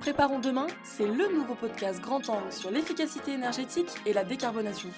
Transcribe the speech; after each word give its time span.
Préparons 0.00 0.38
demain, 0.38 0.66
c'est 0.84 1.06
le 1.06 1.32
nouveau 1.32 1.54
podcast 1.54 2.00
grand 2.00 2.28
angle 2.28 2.52
sur 2.52 2.70
l'efficacité 2.70 3.32
énergétique 3.32 3.88
et 4.04 4.12
la 4.12 4.22
décarbonation. 4.22 4.90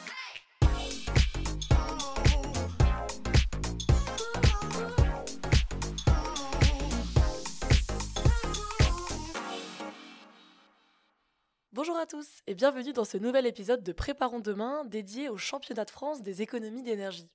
Bonjour 11.72 11.96
à 11.96 12.06
tous 12.06 12.40
et 12.48 12.54
bienvenue 12.54 12.92
dans 12.92 13.04
ce 13.04 13.16
nouvel 13.16 13.46
épisode 13.46 13.84
de 13.84 13.92
Préparons 13.92 14.40
demain 14.40 14.84
dédié 14.84 15.28
au 15.28 15.36
championnat 15.36 15.84
de 15.84 15.90
France 15.90 16.22
des 16.22 16.42
économies 16.42 16.82
d'énergie. 16.82 17.30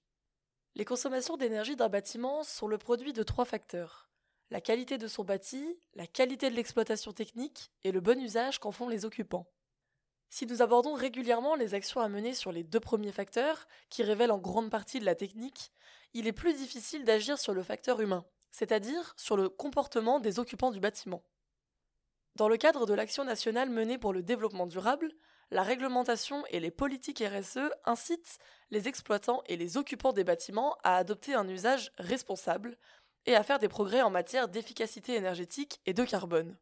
Les 0.76 0.86
consommations 0.86 1.38
d'énergie 1.38 1.76
d'un 1.76 1.90
bâtiment 1.90 2.44
sont 2.44 2.68
le 2.68 2.78
produit 2.78 3.14
de 3.14 3.24
trois 3.24 3.46
facteurs. 3.46 4.10
La 4.54 4.62
qualité 4.62 5.00
de 5.00 5.08
son 5.08 5.24
bâti, 5.24 5.80
la 5.96 6.06
qualité 6.06 6.48
de 6.52 6.56
l'exploitation 6.56 7.12
technique 7.12 7.72
et 7.84 7.92
le 7.92 8.02
bon 8.02 8.22
usage 8.22 8.60
qu'en 8.60 8.72
font 8.72 8.88
les 8.88 9.04
occupants. 9.04 9.48
Si 10.30 10.46
nous 10.46 10.62
abordons 10.62 10.94
régulièrement 10.94 11.56
les 11.56 11.74
actions 11.74 12.02
à 12.02 12.08
mener 12.08 12.36
sur 12.36 12.52
les 12.52 12.62
deux 12.62 12.80
premiers 12.80 13.12
facteurs, 13.12 13.68
qui 13.90 14.04
révèlent 14.04 14.32
en 14.32 14.38
grande 14.38 14.70
partie 14.70 15.00
de 15.00 15.06
la 15.06 15.16
technique, 15.16 15.72
il 16.14 16.28
est 16.28 16.34
plus 16.34 16.54
difficile 16.54 17.04
d'agir 17.04 17.40
sur 17.40 17.56
le 17.56 17.64
facteur 17.64 18.00
humain, 18.00 18.26
c'est-à-dire 18.52 19.16
sur 19.18 19.38
le 19.38 19.50
comportement 19.50 20.20
des 20.20 20.38
occupants 20.38 20.70
du 20.70 20.80
bâtiment. 20.80 21.24
Dans 22.36 22.48
le 22.48 22.58
cadre 22.58 22.86
de 22.86 22.94
l'action 22.94 23.24
nationale 23.24 23.72
menée 23.72 23.98
pour 23.98 24.14
le 24.14 24.22
développement 24.22 24.68
durable, 24.68 25.16
la 25.50 25.64
réglementation 25.64 26.46
et 26.52 26.60
les 26.60 26.72
politiques 26.72 27.24
RSE 27.26 27.72
incitent 27.86 28.38
les 28.70 28.88
exploitants 28.88 29.42
et 29.48 29.58
les 29.58 29.78
occupants 29.78 30.14
des 30.14 30.24
bâtiments 30.24 30.78
à 30.84 30.98
adopter 30.98 31.34
un 31.34 31.48
usage 31.48 31.92
responsable 31.98 32.78
et 33.26 33.36
à 33.36 33.44
faire 33.44 33.60
des 33.60 33.68
progrès 33.68 34.02
en 34.02 34.10
matière 34.10 34.48
d'efficacité 34.48 35.16
énergétique 35.16 35.82
et 35.86 35.94
de 35.94 36.04
carbone. 36.04 36.58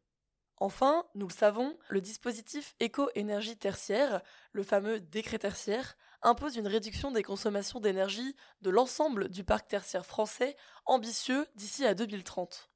Enfin, 0.58 1.04
nous 1.16 1.26
le 1.26 1.32
savons, 1.32 1.76
le 1.88 2.00
dispositif 2.00 2.76
éco-énergie 2.78 3.56
tertiaire, 3.56 4.22
le 4.52 4.62
fameux 4.62 5.00
décret 5.00 5.40
tertiaire, 5.40 5.96
impose 6.22 6.56
une 6.56 6.68
réduction 6.68 7.10
des 7.10 7.24
consommations 7.24 7.80
d'énergie 7.80 8.36
de 8.60 8.70
l'ensemble 8.70 9.28
du 9.28 9.42
parc 9.42 9.66
tertiaire 9.66 10.06
français 10.06 10.56
ambitieux 10.86 11.48
d'ici 11.56 11.84
à 11.84 11.94
2030. 11.94 12.70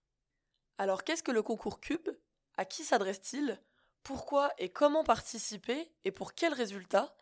Alors 0.78 1.04
qu'est-ce 1.04 1.22
que 1.22 1.30
le 1.30 1.42
concours 1.42 1.80
Cube? 1.80 2.08
À 2.56 2.64
qui 2.64 2.82
s'adresse-t-il? 2.82 3.60
Pourquoi 4.02 4.50
et 4.58 4.68
comment 4.68 5.04
participer 5.04 5.92
Et 6.04 6.10
pour 6.10 6.34
quels 6.34 6.54
résultats 6.54 7.14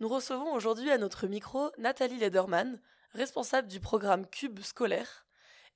Nous 0.00 0.08
recevons 0.08 0.52
aujourd'hui 0.54 0.90
à 0.90 0.98
notre 0.98 1.26
micro 1.26 1.70
Nathalie 1.76 2.18
Lederman, 2.18 2.80
responsable 3.12 3.68
du 3.68 3.80
programme 3.80 4.26
Cube 4.26 4.60
scolaire, 4.60 5.25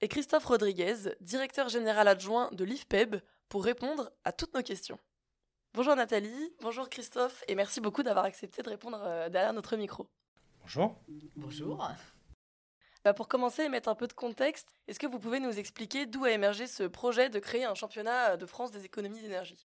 et 0.01 0.09
Christophe 0.09 0.47
Rodriguez, 0.47 1.15
directeur 1.21 1.69
général 1.69 2.09
adjoint 2.09 2.51
de 2.53 2.65
l'IFPEB, 2.65 3.17
pour 3.49 3.65
répondre 3.65 4.11
à 4.25 4.33
toutes 4.33 4.55
nos 4.55 4.63
questions. 4.63 4.99
Bonjour 5.75 5.95
Nathalie, 5.95 6.55
bonjour 6.61 6.89
Christophe, 6.89 7.45
et 7.49 7.55
merci 7.55 7.81
beaucoup 7.81 8.03
d'avoir 8.03 8.25
accepté 8.25 8.63
de 8.63 8.71
répondre 8.71 9.01
euh, 9.05 9.29
derrière 9.29 9.53
notre 9.53 9.77
micro. 9.77 10.09
Bonjour. 10.63 10.97
Bonjour. 11.37 11.89
Bah, 13.05 13.15
pour 13.15 13.29
commencer 13.29 13.65
et 13.65 13.69
mettre 13.69 13.89
un 13.89 13.95
peu 13.95 14.07
de 14.07 14.13
contexte, 14.13 14.69
est-ce 14.89 14.99
que 14.99 15.07
vous 15.07 15.19
pouvez 15.19 15.41
nous 15.41 15.59
expliquer 15.59 16.07
d'où 16.07 16.25
a 16.25 16.31
émergé 16.31 16.67
ce 16.67 16.85
projet 16.85 17.29
de 17.31 17.39
créer 17.39 17.65
un 17.65 17.75
championnat 17.75 18.37
de 18.37 18.47
France 18.47 18.71
des 18.71 18.85
économies 18.85 19.23
d'énergie? 19.23 19.67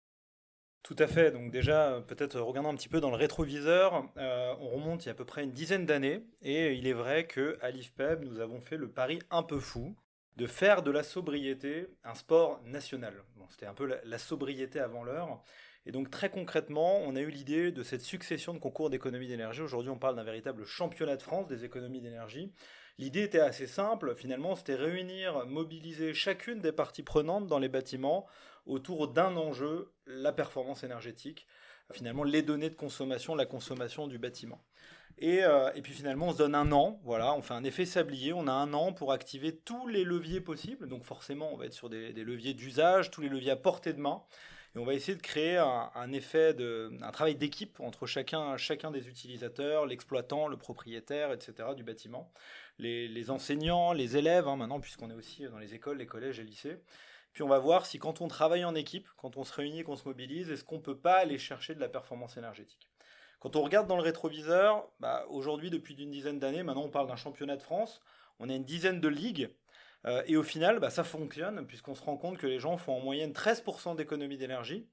Tout 0.84 0.96
à 1.00 1.08
fait. 1.08 1.32
Donc 1.32 1.52
déjà, 1.52 2.02
peut-être 2.08 2.40
regardons 2.40 2.70
un 2.70 2.76
petit 2.76 2.88
peu 2.88 3.02
dans 3.02 3.10
le 3.10 3.18
rétroviseur. 3.18 4.10
Euh, 4.18 4.56
on 4.60 4.70
remonte 4.70 5.04
il 5.04 5.08
y 5.08 5.10
a 5.10 5.12
à 5.12 5.16
peu 5.16 5.26
près 5.26 5.44
une 5.44 5.52
dizaine 5.52 5.86
d'années, 5.86 6.24
et 6.42 6.74
il 6.74 6.88
est 6.88 6.94
vrai 6.94 7.28
que 7.28 7.58
à 7.62 7.72
l'IFPEB, 7.72 8.24
nous 8.24 8.40
avons 8.40 8.62
fait 8.62 8.78
le 8.78 8.90
pari 8.90 9.20
un 9.30 9.44
peu 9.44 9.60
fou 9.60 9.96
de 10.38 10.46
faire 10.46 10.84
de 10.84 10.92
la 10.92 11.04
sobriété 11.04 11.88
un 12.04 12.14
sport 12.14 12.62
national. 12.64 13.24
Bon, 13.36 13.46
C'était 13.50 13.66
un 13.66 13.74
peu 13.74 13.86
la, 13.86 13.98
la 14.04 14.18
sobriété 14.18 14.80
avant 14.80 15.04
l'heure. 15.04 15.44
Et 15.88 15.92
donc 15.92 16.12
très 16.12 16.30
concrètement, 16.30 17.00
on 17.00 17.16
a 17.16 17.22
eu 17.22 17.30
l'idée 17.30 17.72
de 17.72 17.82
cette 17.82 18.02
succession 18.02 18.54
de 18.54 18.60
concours 18.60 18.90
d'économie 18.90 19.28
d'énergie. 19.28 19.62
Aujourd'hui, 19.62 19.90
on 19.90 19.98
parle 19.98 20.16
d'un 20.16 20.24
véritable 20.24 20.66
championnat 20.66 21.16
de 21.16 21.24
France 21.24 21.48
des 21.48 21.66
économies 21.66 22.02
d'énergie. 22.02 22.54
L'idée 23.00 23.24
était 23.24 23.40
assez 23.40 23.68
simple, 23.68 24.16
finalement, 24.16 24.56
c'était 24.56 24.76
réunir, 24.76 25.46
mobiliser 25.46 26.14
chacune 26.14 26.60
des 26.60 26.72
parties 26.72 27.04
prenantes 27.04 27.48
dans 27.48 27.60
les 27.60 27.70
bâtiments 27.70 28.28
autour 28.66 29.08
d'un 29.08 29.38
enjeu, 29.38 29.94
la 30.06 30.34
performance 30.34 30.84
énergétique, 30.84 31.48
finalement 31.92 32.24
les 32.24 32.42
données 32.42 32.70
de 32.70 32.76
consommation, 32.76 33.34
la 33.34 33.46
consommation 33.46 34.08
du 34.08 34.18
bâtiment. 34.18 34.62
Et, 35.20 35.44
euh, 35.44 35.72
et, 35.74 35.82
puis 35.82 35.94
finalement, 35.94 36.28
on 36.28 36.34
se 36.34 36.38
donne 36.38 36.54
un 36.54 36.72
an, 36.72 37.00
voilà, 37.04 37.34
on 37.34 37.42
fait 37.42 37.56
un 37.56 37.64
effet 37.64 37.86
sablier, 37.86 38.34
on 38.34 38.48
a 38.48 38.52
un 38.52 38.74
an 38.74 38.94
pour 38.94 39.12
activer 39.12 39.56
tous 39.56 39.88
les 39.88 40.04
leviers 40.04 40.42
possibles, 40.42 40.88
donc 40.88 41.04
forcément, 41.04 41.52
on 41.52 41.58
va 41.58 41.66
être 41.66 41.74
sur 41.74 41.90
des, 41.90 42.12
leviers 42.14 42.54
d'usage, 42.54 43.10
tous 43.10 43.22
les 43.22 43.30
leviers 43.30 43.52
à 43.52 43.56
portée 43.56 43.94
de 43.94 44.00
main, 44.00 44.22
et 44.76 44.80
on 44.80 44.86
va 44.86 44.94
essayer 44.94 45.18
de 45.18 45.22
créer 45.22 45.58
un, 45.58 46.12
effet 46.12 46.54
de, 46.54 46.92
un 47.02 47.12
travail 47.12 47.34
d'équipe 47.34 47.80
entre 47.80 48.06
chacun, 48.06 48.58
chacun 48.58 48.92
des 48.92 49.08
utilisateurs, 49.08 49.88
l'exploitant, 49.88 50.48
le 50.48 50.58
propriétaire, 50.58 51.32
etc. 51.32 51.70
du 51.76 51.84
bâtiment, 51.84 52.32
les, 52.78 53.32
enseignants, 53.32 53.94
les 53.94 54.18
élèves, 54.18 54.48
hein, 54.48 54.56
maintenant 54.56 54.80
puisqu'on 54.80 55.10
est 55.10 55.16
aussi 55.16 55.46
dans 55.46 55.58
les 55.58 55.74
écoles, 55.74 55.98
les 55.98 56.06
collèges 56.06 56.40
et 56.40 56.44
lycées. 56.44 56.78
Puis 57.34 57.42
on 57.42 57.48
va 57.48 57.58
voir 57.58 57.88
si 57.88 57.98
quand 57.98 58.22
on 58.22 58.28
travaille 58.28 58.66
en 58.66 58.76
équipe, 58.76 59.08
quand 59.18 59.36
on 59.38 59.44
se 59.44 59.54
réunit, 59.54 59.84
qu'on 59.84 59.96
se 59.96 60.08
mobilise, 60.08 60.52
est-ce 60.52 60.64
qu'on 60.64 60.80
peut 60.80 60.98
pas 60.98 61.16
aller 61.16 61.40
chercher 61.40 61.74
de 61.74 61.80
la 61.80 61.90
performance 61.90 62.38
énergétique? 62.38 62.88
Quand 63.40 63.56
on 63.56 63.64
regarde 63.64 63.88
dans 63.88 63.98
le 63.98 64.02
rétroviseur, 64.02 64.90
bah, 65.00 65.26
aujourd'hui 65.30 65.70
depuis 65.70 65.96
d'une 65.96 66.12
dizaine 66.12 66.40
d'années, 66.40 66.64
maintenant 66.64 66.86
on 66.86 66.90
parle 66.90 67.08
d'un 67.08 67.16
championnat 67.16 67.56
de 67.56 67.62
France, 67.62 68.02
on 68.40 68.50
a 68.50 68.54
une 68.54 68.66
dizaine 68.66 69.00
de 69.00 69.08
ligues 69.08 69.50
euh, 70.06 70.24
et 70.26 70.38
au 70.38 70.44
final, 70.44 70.80
bah, 70.80 70.90
ça 70.90 71.04
fonctionne, 71.04 71.66
puisqu'on 71.66 71.96
se 71.96 72.04
rend 72.04 72.18
compte 72.18 72.38
que 72.38 72.48
les 72.48 72.60
gens 72.60 72.78
font 72.78 72.94
en 72.94 73.00
moyenne 73.00 73.32
13% 73.32 73.96
d'économie 73.96 74.38
d'énergie. 74.38 74.88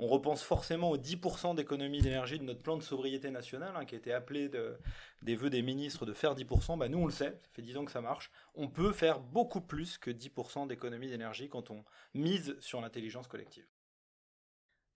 On 0.00 0.06
repense 0.06 0.42
forcément 0.42 0.90
aux 0.90 0.96
10% 0.96 1.56
d'économie 1.56 2.00
d'énergie 2.00 2.38
de 2.38 2.44
notre 2.44 2.62
plan 2.62 2.76
de 2.76 2.82
sobriété 2.82 3.30
nationale, 3.30 3.72
hein, 3.74 3.84
qui 3.84 3.96
a 3.96 3.98
été 3.98 4.12
appelé 4.12 4.48
de, 4.48 4.78
des 5.22 5.34
vœux 5.34 5.50
des 5.50 5.62
ministres 5.62 6.06
de 6.06 6.12
faire 6.12 6.36
10%. 6.36 6.78
Bah, 6.78 6.88
nous, 6.88 6.98
on 6.98 7.06
le 7.06 7.12
sait, 7.12 7.30
ça 7.30 7.48
fait 7.52 7.62
10 7.62 7.78
ans 7.78 7.84
que 7.84 7.90
ça 7.90 8.00
marche. 8.00 8.30
On 8.54 8.68
peut 8.68 8.92
faire 8.92 9.18
beaucoup 9.18 9.60
plus 9.60 9.98
que 9.98 10.10
10% 10.10 10.68
d'économie 10.68 11.08
d'énergie 11.08 11.48
quand 11.48 11.70
on 11.70 11.84
mise 12.14 12.56
sur 12.60 12.80
l'intelligence 12.80 13.26
collective. 13.26 13.66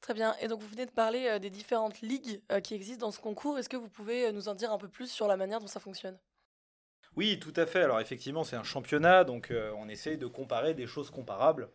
Très 0.03 0.15
bien. 0.15 0.35
Et 0.41 0.49
donc, 0.49 0.61
vous 0.61 0.69
venez 0.69 0.85
de 0.85 0.91
parler 0.91 1.29
euh, 1.29 1.39
des 1.39 1.49
différentes 1.49 2.01
ligues 2.01 2.43
euh, 2.51 2.59
qui 2.59 2.75
existent 2.75 3.07
dans 3.07 3.13
ce 3.13 3.21
concours. 3.21 3.57
Est-ce 3.57 3.69
que 3.69 3.77
vous 3.77 3.89
pouvez 3.89 4.27
euh, 4.27 4.33
nous 4.33 4.49
en 4.49 4.55
dire 4.55 4.73
un 4.73 4.79
peu 4.79 4.89
plus 4.89 5.09
sur 5.09 5.29
la 5.29 5.37
manière 5.37 5.61
dont 5.61 5.69
ça 5.69 5.79
fonctionne? 5.79 6.19
Oui, 7.15 7.39
tout 7.39 7.53
à 7.55 7.67
fait. 7.67 7.83
Alors 7.83 8.01
effectivement, 8.01 8.43
c'est 8.43 8.57
un 8.57 8.65
championnat, 8.65 9.23
donc 9.23 9.53
on 9.77 9.87
essaye 9.91 10.17
de 10.17 10.27
comparer 10.27 10.73
des 10.73 10.87
choses 10.87 11.11
comparables. 11.11 11.69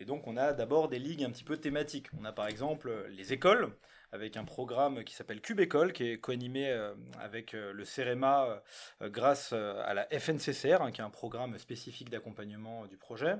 Et 0.00 0.04
donc 0.04 0.26
on 0.26 0.36
a 0.36 0.52
d'abord 0.52 0.88
des 0.88 0.98
ligues 0.98 1.22
un 1.22 1.30
petit 1.30 1.44
peu 1.44 1.58
thématiques. 1.58 2.08
On 2.20 2.24
a 2.24 2.32
par 2.32 2.48
exemple 2.48 3.06
les 3.10 3.32
écoles, 3.32 3.72
avec 4.10 4.36
un 4.36 4.44
programme 4.44 5.04
qui 5.04 5.14
s'appelle 5.14 5.40
Cube 5.40 5.60
École, 5.60 5.92
qui 5.92 6.10
est 6.10 6.18
co-animé 6.18 6.76
avec 7.20 7.52
le 7.52 7.84
CEREMA 7.84 8.60
grâce 9.00 9.52
à 9.52 9.94
la 9.94 10.08
FNCCR, 10.10 10.82
hein, 10.82 10.90
qui 10.90 11.02
est 11.02 11.04
un 11.04 11.10
programme 11.10 11.56
spécifique 11.56 12.10
d'accompagnement 12.10 12.86
du 12.86 12.96
projet. 12.96 13.36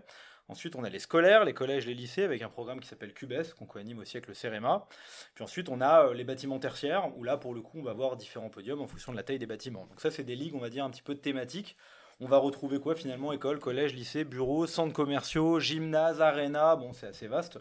Ensuite, 0.48 0.76
on 0.76 0.84
a 0.84 0.88
les 0.88 0.98
scolaires, 0.98 1.44
les 1.44 1.54
collèges, 1.54 1.86
les 1.86 1.94
lycées, 1.94 2.24
avec 2.24 2.42
un 2.42 2.48
programme 2.48 2.80
qui 2.80 2.88
s'appelle 2.88 3.12
CUBES, 3.12 3.54
qu'on 3.58 3.66
coanime 3.66 3.98
aussi 3.98 4.16
avec 4.16 4.26
le 4.28 4.34
CEREMA. 4.34 4.86
Puis 5.34 5.44
ensuite, 5.44 5.68
on 5.68 5.80
a 5.80 6.06
euh, 6.06 6.14
les 6.14 6.24
bâtiments 6.24 6.58
tertiaires, 6.58 7.16
où 7.16 7.24
là, 7.24 7.36
pour 7.36 7.54
le 7.54 7.60
coup, 7.60 7.78
on 7.78 7.82
va 7.82 7.92
voir 7.92 8.16
différents 8.16 8.50
podiums 8.50 8.80
en 8.80 8.86
fonction 8.86 9.12
de 9.12 9.16
la 9.16 9.22
taille 9.22 9.38
des 9.38 9.46
bâtiments. 9.46 9.86
Donc 9.86 10.00
ça, 10.00 10.10
c'est 10.10 10.24
des 10.24 10.36
ligues, 10.36 10.54
on 10.54 10.60
va 10.60 10.70
dire, 10.70 10.84
un 10.84 10.90
petit 10.90 11.02
peu 11.02 11.14
thématiques. 11.14 11.76
On 12.22 12.26
va 12.26 12.36
retrouver 12.36 12.78
quoi 12.80 12.94
finalement 12.94 13.32
École, 13.32 13.58
collège, 13.58 13.94
lycée, 13.94 14.24
bureau, 14.24 14.66
centres 14.66 14.92
commerciaux, 14.92 15.58
gymnase, 15.58 16.20
arena, 16.20 16.76
bon 16.76 16.92
c'est 16.92 17.06
assez 17.06 17.28
vaste. 17.28 17.58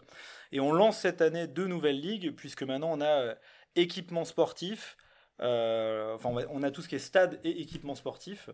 Et 0.51 0.59
on 0.59 0.73
lance 0.73 0.97
cette 0.97 1.22
année 1.22 1.47
deux 1.47 1.68
nouvelles 1.68 2.01
ligues, 2.01 2.35
puisque 2.35 2.63
maintenant 2.63 2.91
on 2.91 3.00
a 3.00 3.06
euh, 3.06 3.35
équipement 3.78 4.25
sportif, 4.25 4.97
euh, 5.41 6.16
enfin, 6.16 6.29
on, 6.50 6.63
a 6.63 6.72
tout 6.72 6.81
ce 6.81 6.89
qui 6.89 6.95
est 6.95 7.00
stade 7.00 7.39
et 7.44 7.61
équipement 7.61 7.95
sportif. 7.95 8.50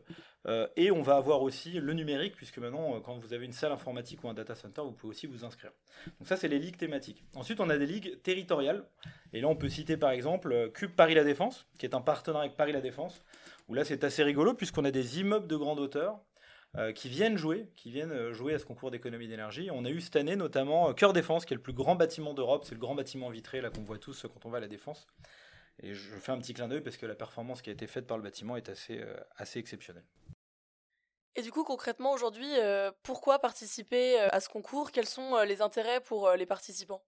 Euh, 0.47 0.67
et 0.75 0.91
on 0.91 1.01
va 1.01 1.15
avoir 1.15 1.41
aussi 1.41 1.79
le 1.79 1.93
numérique, 1.93 2.35
puisque 2.35 2.57
maintenant, 2.59 2.95
euh, 2.95 2.99
quand 2.99 3.17
vous 3.17 3.33
avez 3.33 3.45
une 3.45 3.53
salle 3.53 3.71
informatique 3.71 4.23
ou 4.23 4.29
un 4.29 4.33
data 4.33 4.55
center, 4.55 4.81
vous 4.81 4.91
pouvez 4.91 5.11
aussi 5.11 5.27
vous 5.27 5.43
inscrire. 5.43 5.71
Donc 6.19 6.27
ça, 6.27 6.37
c'est 6.37 6.47
les 6.47 6.59
ligues 6.59 6.77
thématiques. 6.77 7.23
Ensuite, 7.35 7.59
on 7.59 7.69
a 7.69 7.77
des 7.77 7.87
ligues 7.87 8.21
territoriales. 8.21 8.83
Et 9.33 9.41
là, 9.41 9.47
on 9.47 9.55
peut 9.55 9.69
citer 9.69 9.97
par 9.97 10.11
exemple 10.11 10.71
Cube 10.73 10.91
Paris 10.91 11.15
La 11.15 11.23
Défense, 11.23 11.67
qui 11.77 11.85
est 11.85 11.95
un 11.95 12.01
partenariat 12.01 12.45
avec 12.45 12.57
Paris 12.57 12.71
La 12.71 12.81
Défense, 12.81 13.23
où 13.67 13.73
là, 13.73 13.83
c'est 13.83 14.03
assez 14.03 14.23
rigolo, 14.23 14.53
puisqu'on 14.53 14.85
a 14.85 14.91
des 14.91 15.19
immeubles 15.19 15.47
de 15.47 15.55
grande 15.55 15.79
hauteur. 15.79 16.19
Qui 16.93 17.07
viennent 17.07 17.37
jouer, 17.37 17.69
qui 17.77 17.89
viennent 17.89 18.33
jouer 18.33 18.53
à 18.53 18.59
ce 18.59 18.65
concours 18.65 18.91
d'économie 18.91 19.29
d'énergie. 19.29 19.69
On 19.71 19.85
a 19.85 19.89
eu 19.89 20.01
cette 20.01 20.17
année 20.17 20.35
notamment 20.35 20.93
Cœur 20.93 21.13
Défense, 21.13 21.45
qui 21.45 21.53
est 21.53 21.55
le 21.55 21.63
plus 21.63 21.71
grand 21.71 21.95
bâtiment 21.95 22.33
d'Europe, 22.33 22.65
c'est 22.65 22.75
le 22.75 22.81
grand 22.81 22.95
bâtiment 22.95 23.29
vitré 23.29 23.61
là 23.61 23.69
qu'on 23.69 23.83
voit 23.83 23.97
tous 23.97 24.23
quand 24.23 24.45
on 24.45 24.49
va 24.49 24.57
à 24.57 24.59
la 24.59 24.67
Défense. 24.67 25.07
Et 25.81 25.93
je 25.93 26.15
fais 26.17 26.31
un 26.31 26.39
petit 26.39 26.53
clin 26.53 26.67
d'œil 26.67 26.81
parce 26.81 26.97
que 26.97 27.05
la 27.05 27.15
performance 27.15 27.61
qui 27.61 27.69
a 27.69 27.73
été 27.73 27.87
faite 27.87 28.07
par 28.07 28.17
le 28.17 28.23
bâtiment 28.23 28.55
est 28.55 28.69
assez, 28.69 28.99
euh, 28.99 29.15
exceptionnelle. 29.55 30.05
Et 31.35 31.41
du 31.41 31.51
coup, 31.51 31.65
concrètement, 31.65 32.13
aujourd'hui, 32.13 32.49
euh, 32.57 32.91
pourquoi 33.03 33.39
participer 33.39 34.19
euh, 34.21 34.29
à 34.31 34.39
ce 34.39 34.47
concours? 34.47 34.91
Quels 34.91 35.07
sont 35.07 35.41
les 35.41 35.61
intérêts 35.61 35.99
pour 35.99 36.31
les 36.31 36.45
participants? 36.45 37.03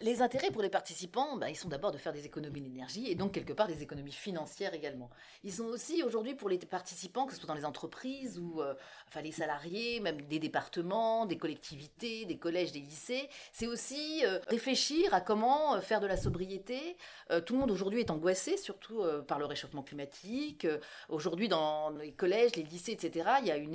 Les 0.00 0.22
intérêts 0.22 0.50
pour 0.50 0.60
les 0.60 0.68
participants, 0.68 1.36
bah, 1.36 1.50
ils 1.50 1.56
sont 1.56 1.68
d'abord 1.68 1.92
de 1.92 1.98
faire 1.98 2.12
des 2.12 2.26
économies 2.26 2.60
d'énergie 2.60 3.08
et 3.08 3.14
donc 3.14 3.30
quelque 3.30 3.52
part 3.52 3.68
des 3.68 3.80
économies 3.82 4.10
financières 4.10 4.74
également. 4.74 5.08
Ils 5.44 5.52
sont 5.52 5.66
aussi 5.66 6.02
aujourd'hui 6.02 6.34
pour 6.34 6.48
les 6.48 6.58
participants, 6.58 7.26
que 7.26 7.32
ce 7.32 7.38
soit 7.38 7.46
dans 7.46 7.54
les 7.54 7.64
entreprises 7.64 8.40
ou 8.40 8.60
euh, 8.60 8.74
enfin 9.08 9.22
les 9.22 9.30
salariés, 9.30 10.00
même 10.00 10.20
des 10.22 10.40
départements, 10.40 11.26
des 11.26 11.38
collectivités, 11.38 12.24
des 12.24 12.36
collèges, 12.36 12.72
des 12.72 12.80
lycées, 12.80 13.28
c'est 13.52 13.68
aussi 13.68 14.22
euh, 14.26 14.40
réfléchir 14.48 15.14
à 15.14 15.20
comment 15.20 15.76
euh, 15.76 15.80
faire 15.80 16.00
de 16.00 16.08
la 16.08 16.16
sobriété. 16.16 16.96
tout 17.46 17.54
le 17.54 17.60
monde 17.60 17.70
aujourd'hui 17.70 18.00
est 18.00 18.10
angoissé, 18.10 18.56
surtout 18.56 19.02
par 19.28 19.38
le 19.38 19.46
réchauffement 19.46 19.82
climatique. 19.82 20.66
aujourd'hui, 21.08 21.48
dans 21.48 21.90
les 21.90 22.12
collèges, 22.12 22.56
les 22.56 22.62
lycées, 22.64 22.92
etc., 22.92 23.30
il 23.40 23.46
y 23.46 23.50
a 23.50 23.56
une 23.56 23.74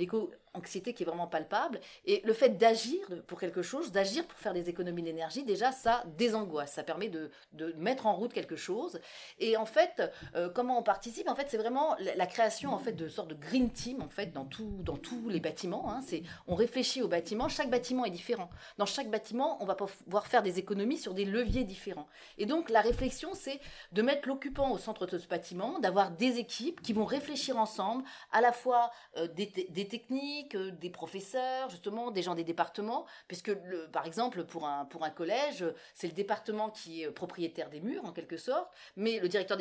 éco-anxiété 0.50 0.94
qui 0.94 1.02
est 1.02 1.06
vraiment 1.06 1.26
palpable. 1.26 1.80
Et 2.04 2.22
le 2.24 2.32
fait 2.32 2.50
d'agir 2.50 3.00
pour 3.26 3.40
quelque 3.40 3.62
chose, 3.62 3.92
d'agir 3.92 4.26
pour 4.26 4.38
faire 4.38 4.52
des 4.52 4.68
économies 4.68 5.02
d'énergie, 5.02 5.44
déjà, 5.44 5.72
ça 5.72 6.04
des 6.16 6.34
angoisses. 6.34 6.72
Ça 6.72 6.82
permet 6.82 7.08
de, 7.08 7.30
mettre 7.76 8.06
en 8.06 8.14
route 8.14 8.32
quelque 8.32 8.56
chose. 8.56 9.00
Et 9.38 9.56
en 9.56 9.66
fait, 9.66 10.02
euh, 10.34 10.48
comment 10.48 10.78
on 10.78 10.82
participe? 10.82 11.28
En 11.28 11.34
fait, 11.34 11.46
c'est 11.48 11.58
vraiment 11.58 11.96
la, 12.16 12.26
création 12.26 12.72
en 12.72 12.78
fait 12.78 12.92
de 12.92 13.08
sorte 13.08 13.28
de 13.28 13.34
green 13.34 13.70
team 13.70 14.02
en 14.02 14.08
fait 14.08 14.32
dans 14.32 14.44
tout, 14.44 14.78
dans 14.82 14.96
tous 14.96 15.28
les 15.28 15.40
bâtiments. 15.40 15.90
Hein. 15.92 16.00
C'est 16.06 16.22
on 16.46 16.54
réfléchit 16.54 17.02
au 17.02 17.08
bâtiment. 17.08 17.48
Chaque 17.48 17.70
bâtiment 17.70 18.04
est 18.04 18.10
différent. 18.10 18.50
Dans 18.78 18.86
chaque 18.86 19.10
bâtiment, 19.10 19.62
on 19.62 19.66
va 19.66 19.74
pouvoir 19.74 20.26
faire 20.26 20.42
des 20.42 20.58
économies 20.58 20.98
sur 20.98 21.14
des 21.14 21.24
leviers 21.24 21.64
différents. 21.64 22.06
Et 22.38 22.46
donc 22.46 22.70
la 22.70 22.80
réflexion, 22.80 23.30
c'est 23.34 23.60
de 23.92 24.02
mettre 24.02 24.28
l'occupant 24.28 24.70
au 24.70 24.78
centre 24.78 25.06
de 25.06 25.18
ce 25.18 25.26
bâtiment, 25.26 25.78
d'avoir 25.80 26.10
des 26.10 26.38
équipes 26.38 26.80
qui 26.82 26.92
vont 26.92 27.04
réfléchir 27.04 27.56
ensemble, 27.58 28.04
à 28.32 28.40
la 28.40 28.52
fois 28.52 28.90
euh, 29.16 29.26
des, 29.26 29.88
techniques, 29.88 30.39
euh, 30.54 30.70
des 30.70 30.90
professeurs, 30.90 31.70
justement, 31.70 32.10
des 32.10 32.22
gens 32.22 32.34
des 32.34 32.44
départements, 32.44 33.06
puisque 33.28 33.52
par 33.92 34.06
exemple 34.06 34.44
pour 34.44 34.66
un 34.66 34.84
pour 34.84 35.04
collège, 35.14 35.64
c'est 35.94 36.06
le 36.06 36.12
département 36.12 36.70
qui 36.70 37.02
est 37.02 37.06
euh, 37.06 37.12
propriétaire 37.12 37.70
des 37.70 37.80
murs 37.80 38.04
en 38.04 38.12
quelque 38.12 38.36
sorte, 38.36 38.70
mais 38.96 39.18
le 39.18 39.28
directeur 39.28 39.58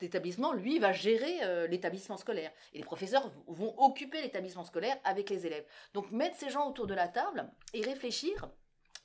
d'établissement, 0.00 0.52
lui, 0.52 0.78
va 0.78 0.92
gérer 0.92 1.42
euh, 1.42 1.66
l'établissement 1.66 2.16
scolaire. 2.16 2.50
Et 2.72 2.78
les 2.78 2.84
professeurs 2.84 3.30
vont 3.46 3.74
occuper 3.78 4.22
l'établissement 4.22 4.64
scolaire 4.64 4.96
avec 5.04 5.30
les 5.30 5.46
élèves. 5.46 5.64
Donc 5.94 6.10
mettre 6.10 6.36
ces 6.36 6.50
gens 6.50 6.68
autour 6.68 6.86
de 6.86 6.94
la 6.94 7.08
table 7.08 7.48
et 7.74 7.82
réfléchir 7.82 8.48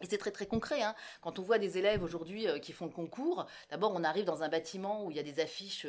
et 0.03 0.07
c'est 0.07 0.17
très 0.17 0.31
très 0.31 0.45
concret. 0.45 0.83
Hein. 0.83 0.95
Quand 1.21 1.39
on 1.39 1.41
voit 1.41 1.57
des 1.57 1.77
élèves 1.77 2.03
aujourd'hui 2.03 2.47
euh, 2.47 2.59
qui 2.59 2.73
font 2.73 2.85
le 2.85 2.91
concours, 2.91 3.47
d'abord 3.71 3.93
on 3.95 4.03
arrive 4.03 4.25
dans 4.25 4.43
un 4.43 4.49
bâtiment 4.49 5.05
où 5.05 5.11
il 5.11 5.17
y 5.17 5.19
a 5.19 5.23
des 5.23 5.39
affiches 5.39 5.87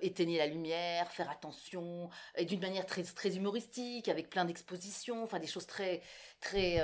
éteignez 0.00 0.38
la 0.38 0.46
lumière, 0.46 1.10
faire 1.10 1.30
attention, 1.30 2.08
et 2.36 2.44
d'une 2.44 2.60
manière 2.60 2.86
très 2.86 3.36
humoristique, 3.36 4.08
avec 4.08 4.30
plein 4.30 4.44
d'expositions, 4.44 5.22
enfin 5.22 5.38
des 5.38 5.46
choses 5.46 5.66
très 5.66 6.02
très 6.40 6.80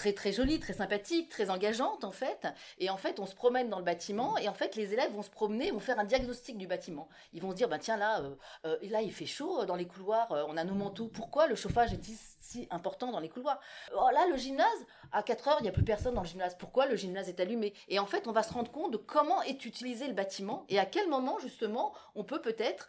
très 0.00 0.14
très 0.14 0.32
jolie, 0.32 0.58
très 0.58 0.72
sympathique, 0.72 1.28
très 1.28 1.50
engageante 1.50 2.04
en 2.04 2.10
fait. 2.10 2.48
Et 2.78 2.88
en 2.88 2.96
fait, 2.96 3.20
on 3.20 3.26
se 3.26 3.34
promène 3.34 3.68
dans 3.68 3.76
le 3.76 3.84
bâtiment 3.84 4.38
et 4.38 4.48
en 4.48 4.54
fait, 4.54 4.74
les 4.74 4.94
élèves 4.94 5.12
vont 5.12 5.22
se 5.22 5.28
promener, 5.28 5.72
vont 5.72 5.78
faire 5.78 5.98
un 5.98 6.04
diagnostic 6.04 6.56
du 6.56 6.66
bâtiment. 6.66 7.06
Ils 7.34 7.42
vont 7.42 7.50
se 7.50 7.56
dire, 7.56 7.68
bah 7.68 7.78
tiens 7.78 7.98
là, 7.98 8.22
euh, 8.22 8.34
euh, 8.64 8.78
là 8.88 9.02
il 9.02 9.12
fait 9.12 9.26
chaud 9.26 9.66
dans 9.66 9.76
les 9.76 9.86
couloirs, 9.86 10.32
euh, 10.32 10.44
on 10.48 10.56
a 10.56 10.64
nos 10.64 10.74
manteaux. 10.74 11.08
Pourquoi 11.08 11.48
le 11.48 11.54
chauffage 11.54 11.92
est 11.92 12.00
si 12.02 12.66
important 12.70 13.12
dans 13.12 13.20
les 13.20 13.28
couloirs? 13.28 13.60
Oh, 13.94 14.08
Là, 14.10 14.26
le 14.30 14.38
gymnase, 14.38 14.86
à 15.12 15.22
4 15.22 15.48
heures, 15.48 15.56
il 15.60 15.64
n'y 15.64 15.68
a 15.68 15.72
plus 15.72 15.84
personne 15.84 16.14
dans 16.14 16.22
le 16.22 16.28
gymnase. 16.28 16.56
Pourquoi 16.58 16.86
le 16.86 16.96
gymnase 16.96 17.28
est 17.28 17.38
allumé? 17.38 17.74
Et 17.88 17.98
en 17.98 18.06
fait, 18.06 18.26
on 18.26 18.32
va 18.32 18.42
se 18.42 18.54
rendre 18.54 18.72
compte 18.72 18.92
de 18.92 18.96
comment 18.96 19.42
est 19.42 19.66
utilisé 19.66 20.08
le 20.08 20.14
bâtiment 20.14 20.64
et 20.70 20.78
à 20.78 20.86
quel 20.86 21.10
moment 21.10 21.38
justement 21.40 21.92
on 22.14 22.24
peut 22.24 22.40
peut-être 22.40 22.88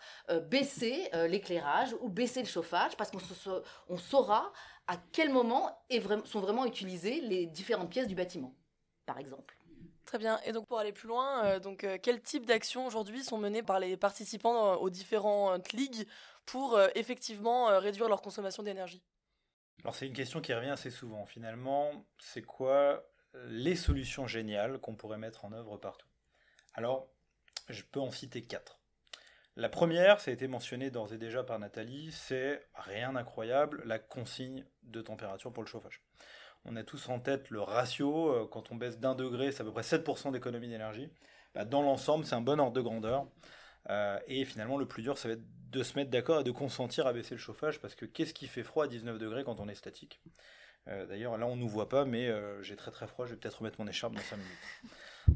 baisser 0.50 1.10
l'éclairage 1.28 1.94
ou 2.00 2.08
baisser 2.08 2.42
le 2.42 2.48
chauffage 2.48 2.96
parce 2.96 3.12
qu'on 3.12 3.20
on 3.90 3.98
saura 3.98 4.54
à 4.88 4.98
quel 5.12 5.32
moment 5.32 5.86
sont 6.26 6.42
vraiment 6.42 6.66
utilisées 6.66 7.22
les 7.22 7.46
différentes 7.46 7.90
pièces 7.90 8.08
du 8.08 8.16
bâtiment, 8.16 8.54
par 9.06 9.18
exemple. 9.18 9.58
Très 10.06 10.18
bien. 10.18 10.40
Et 10.46 10.52
donc 10.52 10.68
pour 10.68 10.80
aller 10.80 10.92
plus 10.92 11.08
loin, 11.08 11.46
euh, 11.46 11.60
donc 11.60 11.84
euh, 11.84 11.98
quel 12.02 12.22
type 12.22 12.46
d'actions 12.46 12.86
aujourd'hui 12.86 13.24
sont 13.24 13.38
menées 13.38 13.64
par 13.64 13.80
les 13.80 13.96
participants 13.96 14.76
aux 14.76 14.90
différentes 14.90 15.72
ligues 15.72 16.06
pour 16.46 16.76
euh, 16.76 16.90
effectivement 16.96 17.80
réduire 17.80 18.10
leur 18.10 18.22
consommation 18.22 18.62
d'énergie? 18.62 19.02
Alors 19.84 19.96
c'est 19.96 20.08
une 20.08 20.14
question 20.14 20.42
qui 20.42 20.54
revient 20.54 20.72
assez 20.72 20.92
souvent. 20.92 21.26
Finalement, 21.26 21.92
c'est 22.20 22.42
quoi 22.42 23.06
les 23.46 23.76
solutions 23.76 24.28
géniales 24.28 24.80
qu'on 24.80 24.96
pourrait 24.96 25.18
mettre 25.18 25.46
en 25.46 25.54
œuvre 25.54 25.78
partout? 25.78 26.10
Alors, 26.74 27.08
je 27.70 27.84
peux 27.84 28.02
en 28.02 28.12
citer 28.12 28.42
quatre. 28.42 28.81
La 29.58 29.68
première, 29.68 30.22
ça 30.22 30.32
a 30.32 30.34
été 30.34 30.48
mentionné 30.48 30.92
d'ores 30.92 31.14
et 31.14 31.18
déjà 31.18 31.44
par 31.44 31.60
Nathalie, 31.60 32.12
c'est 32.14 32.66
rien 32.74 33.14
d'incroyable, 33.14 33.82
la 33.86 34.00
consigne 34.00 34.66
de 34.84 35.02
température 35.02 35.52
pour 35.52 35.62
le 35.62 35.68
chauffage. 35.68 36.02
On 36.64 36.76
a 36.78 36.84
tous 36.84 37.10
en 37.10 37.20
tête 37.20 37.50
le 37.50 37.60
ratio, 37.62 38.30
euh, 38.30 38.48
quand 38.50 38.72
on 38.72 38.76
baisse 38.76 39.00
d'un 39.00 39.16
degré, 39.16 39.52
c'est 39.52 39.62
à 39.62 39.66
peu 39.66 39.72
près 39.72 39.82
7% 39.82 40.32
d'économie 40.32 40.70
d'énergie. 40.70 41.10
Bah, 41.54 41.66
dans 41.66 41.82
l'ensemble, 41.82 42.26
c'est 42.26 42.36
un 42.36 42.42
bon 42.42 42.60
ordre 42.60 42.74
de 42.74 42.82
grandeur. 42.82 43.28
Euh, 43.90 44.20
et 44.28 44.46
finalement, 44.46 44.78
le 44.78 44.88
plus 44.88 45.04
dur, 45.04 45.18
ça 45.18 45.28
va 45.28 45.34
être 45.34 45.44
de 45.72 45.84
se 45.84 45.98
mettre 45.98 46.12
d'accord 46.12 46.42
et 46.42 46.44
de 46.44 46.52
consentir 46.52 47.08
à 47.08 47.14
baisser 47.14 47.36
le 47.36 47.40
chauffage, 47.40 47.80
parce 47.82 47.96
que 47.96 48.06
qu'est-ce 48.06 48.34
qui 48.34 48.48
fait 48.48 48.64
froid 48.64 48.86
à 48.86 48.88
19 48.88 49.18
degrés 49.18 49.44
quand 49.44 49.60
on 49.60 49.68
est 49.68 49.76
statique? 49.76 50.22
Euh, 50.88 51.06
D'ailleurs, 51.08 51.38
là, 51.38 51.46
on 51.48 51.56
ne 51.56 51.62
nous 51.62 51.70
voit 51.70 51.90
pas, 51.90 52.06
mais 52.06 52.30
j'ai 52.62 52.76
très 52.76 52.92
très 52.92 53.08
froid, 53.08 53.26
je 53.26 53.32
vais 53.32 53.38
peut-être 53.38 53.58
remettre 53.58 53.82
mon 53.82 53.88
écharpe 53.88 54.14
dans 54.14 54.22
5 54.22 54.38
minutes. 54.38 54.52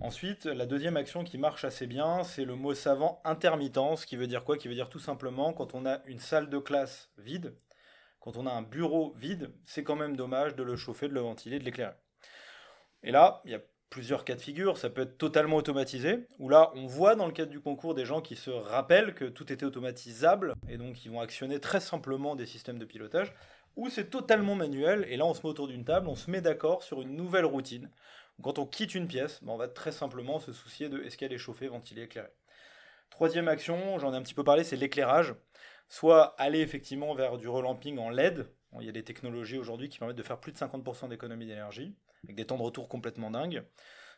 Ensuite, 0.01 0.45
la 0.45 0.65
deuxième 0.65 0.97
action 0.97 1.23
qui 1.23 1.37
marche 1.37 1.63
assez 1.63 1.87
bien, 1.87 2.23
c'est 2.23 2.45
le 2.45 2.55
mot 2.55 2.73
savant 2.73 3.21
intermittence, 3.23 4.05
qui 4.05 4.15
veut 4.15 4.27
dire 4.27 4.43
quoi? 4.43 4.57
Qui 4.57 4.67
veut 4.67 4.73
dire 4.73 4.89
tout 4.89 4.99
simplement 4.99 5.53
quand 5.53 5.73
on 5.73 5.85
a 5.85 6.01
une 6.05 6.19
salle 6.19 6.49
de 6.49 6.57
classe 6.57 7.11
vide, 7.17 7.55
quand 8.19 8.37
on 8.37 8.47
a 8.47 8.51
un 8.51 8.63
bureau 8.63 9.13
vide, 9.15 9.51
c'est 9.65 9.83
quand 9.83 9.95
même 9.95 10.15
dommage 10.15 10.55
de 10.55 10.63
le 10.63 10.75
chauffer, 10.75 11.07
de 11.07 11.13
le 11.13 11.21
ventiler, 11.21 11.59
de 11.59 11.63
l'éclairer. 11.63 11.93
Et 13.03 13.11
là, 13.11 13.41
il 13.45 13.51
y 13.51 13.55
a 13.55 13.61
plusieurs 13.89 14.25
cas 14.25 14.35
de 14.35 14.41
figure. 14.41 14.77
Ça 14.77 14.89
peut 14.89 15.03
être 15.03 15.17
totalement 15.17 15.57
automatisé, 15.57 16.27
où 16.39 16.49
là, 16.49 16.71
on 16.75 16.87
voit 16.87 17.15
dans 17.15 17.27
le 17.27 17.31
cadre 17.31 17.51
du 17.51 17.61
concours 17.61 17.93
des 17.93 18.05
gens 18.05 18.21
qui 18.21 18.35
se 18.35 18.49
rappellent 18.49 19.13
que 19.13 19.25
tout 19.25 19.53
était 19.53 19.65
automatisable, 19.65 20.55
et 20.67 20.77
donc 20.77 21.05
ils 21.05 21.11
vont 21.11 21.21
actionner 21.21 21.59
très 21.59 21.79
simplement 21.79 22.35
des 22.35 22.45
systèmes 22.45 22.79
de 22.79 22.85
pilotage, 22.85 23.31
ou 23.75 23.89
c'est 23.89 24.09
totalement 24.09 24.55
manuel, 24.55 25.05
et 25.09 25.17
là, 25.17 25.25
on 25.25 25.33
se 25.33 25.41
met 25.41 25.49
autour 25.49 25.67
d'une 25.67 25.85
table, 25.85 26.07
on 26.07 26.15
se 26.15 26.31
met 26.31 26.41
d'accord 26.41 26.81
sur 26.81 27.01
une 27.01 27.15
nouvelle 27.15 27.45
routine 27.45 27.89
quand 28.41 28.59
on 28.59 28.65
quitte 28.65 28.95
une 28.95 29.07
pièce, 29.07 29.43
ben, 29.43 29.53
on 29.53 29.57
va 29.57 29.67
très 29.67 29.91
simplement 29.91 30.39
se 30.39 30.53
soucier 30.53 30.89
de 30.89 31.01
est-ce 31.03 31.17
qu'elle 31.17 31.33
est 31.33 31.37
chauffée, 31.37 31.67
ventilée, 31.67 32.03
éclairée. 32.03 32.33
Troisième 33.09 33.47
action, 33.47 33.97
j'en 33.99 34.13
ai 34.13 34.17
un 34.17 34.21
petit 34.21 34.33
peu 34.33 34.43
parlé, 34.43 34.63
c'est 34.63 34.75
l'éclairage. 34.75 35.35
Soit 35.87 36.35
aller 36.37 36.59
effectivement 36.59 37.13
vers 37.13 37.37
du 37.37 37.47
relamping 37.47 37.97
en 37.97 38.09
LED. 38.09 38.47
il 38.79 38.85
y 38.85 38.89
a 38.89 38.91
des 38.91 39.03
technologies 39.03 39.57
aujourd'hui 39.57 39.89
qui 39.89 39.99
permettent 39.99 40.17
de 40.17 40.23
faire 40.23 40.39
plus 40.39 40.51
de 40.51 40.57
50% 40.57 41.07
d'économie 41.09 41.45
d'énergie, 41.45 41.95
avec 42.23 42.35
des 42.35 42.45
temps 42.45 42.57
de 42.57 42.63
retour 42.63 42.89
complètement 42.89 43.31
dingues. 43.31 43.63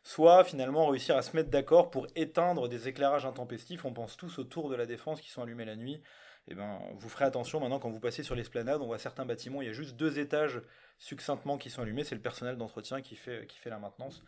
Soit 0.03 0.43
finalement 0.45 0.87
réussir 0.87 1.17
à 1.17 1.21
se 1.21 1.35
mettre 1.35 1.49
d'accord 1.49 1.91
pour 1.91 2.07
éteindre 2.15 2.69
des 2.69 2.87
éclairages 2.87 3.25
intempestifs. 3.25 3.83
On 3.83 3.93
pense 3.93 4.15
tous 4.15 4.39
autour 4.39 4.69
de 4.69 4.75
la 4.75 4.85
défense 4.85 5.19
qui 5.19 5.29
sont 5.29 5.41
allumés 5.41 5.65
la 5.65 5.75
nuit. 5.75 6.01
Eh 6.49 6.55
ben, 6.55 6.79
vous 6.97 7.09
ferez 7.09 7.25
attention 7.25 7.59
maintenant 7.59 7.79
quand 7.79 7.89
vous 7.89 7.99
passez 7.99 8.23
sur 8.23 8.35
l'esplanade, 8.35 8.81
on 8.81 8.85
voit 8.85 8.97
certains 8.97 9.25
bâtiments, 9.25 9.61
il 9.61 9.67
y 9.67 9.69
a 9.69 9.73
juste 9.73 9.95
deux 9.95 10.17
étages 10.17 10.61
succinctement 10.97 11.57
qui 11.57 11.69
sont 11.69 11.81
allumés, 11.81 12.03
c'est 12.03 12.15
le 12.15 12.21
personnel 12.21 12.57
d'entretien 12.57 13.01
qui 13.01 13.15
fait, 13.15 13.47
la 13.65 13.79
maintenance. 13.79 14.23